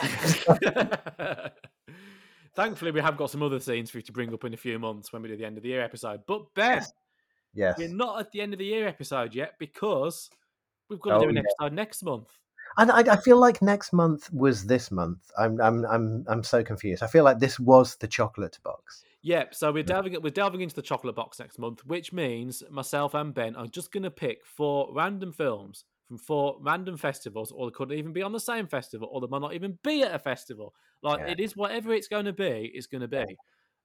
[2.55, 4.79] Thankfully, we have got some other scenes for you to bring up in a few
[4.79, 6.21] months when we do the end of the year episode.
[6.25, 6.83] But Ben,
[7.53, 10.29] yes, we're not at the end of the year episode yet because
[10.89, 11.41] we've got to Oh, do an yeah.
[11.41, 12.29] episode next month.
[12.77, 15.31] And I, I feel like next month was this month.
[15.37, 17.03] I'm I'm I'm I'm so confused.
[17.03, 19.03] I feel like this was the chocolate box.
[19.21, 19.55] Yep.
[19.55, 19.87] So we're Mm.
[19.87, 23.67] delving we're delving into the chocolate box next month, which means myself and Ben are
[23.67, 28.13] just going to pick four random films from four random festivals, or they could even
[28.13, 30.75] be on the same festival, or they might not even be at a festival.
[31.01, 31.31] Like Yeah.
[31.31, 33.37] it is whatever it's going to be, it's going to be.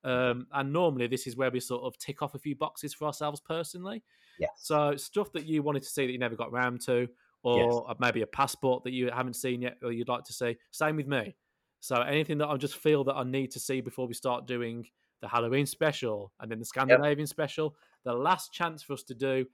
[0.02, 3.06] Um, and normally this is where we sort of tick off a few boxes for
[3.06, 4.02] ourselves personally.
[4.38, 4.50] Yes.
[4.56, 7.08] So stuff that you wanted to see that you never got round to,
[7.42, 10.56] or maybe a passport that you haven't seen yet or you'd like to see.
[10.70, 11.34] Same with me.
[11.80, 14.86] So anything that I just feel that I need to see before we start doing
[15.22, 17.74] the Halloween special and then the Scandinavian special,
[18.04, 19.46] the last chance for us to do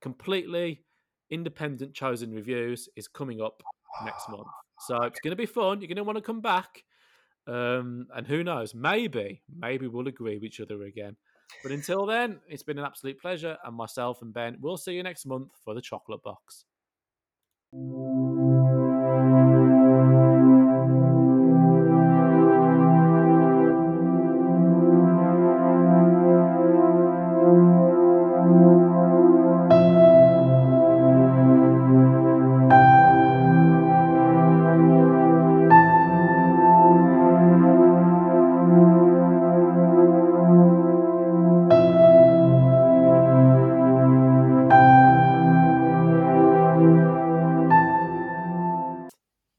[0.00, 0.82] completely
[1.30, 3.62] independent chosen reviews is coming up
[4.04, 4.46] next month.
[4.80, 5.80] So it's going to be fun.
[5.80, 6.84] You're going to want to come back.
[7.46, 8.74] Um, and who knows?
[8.74, 11.16] Maybe, maybe we'll agree with each other again.
[11.62, 13.56] But until then, it's been an absolute pleasure.
[13.64, 16.64] And myself and Ben, we'll see you next month for the chocolate box.
[17.76, 18.55] Música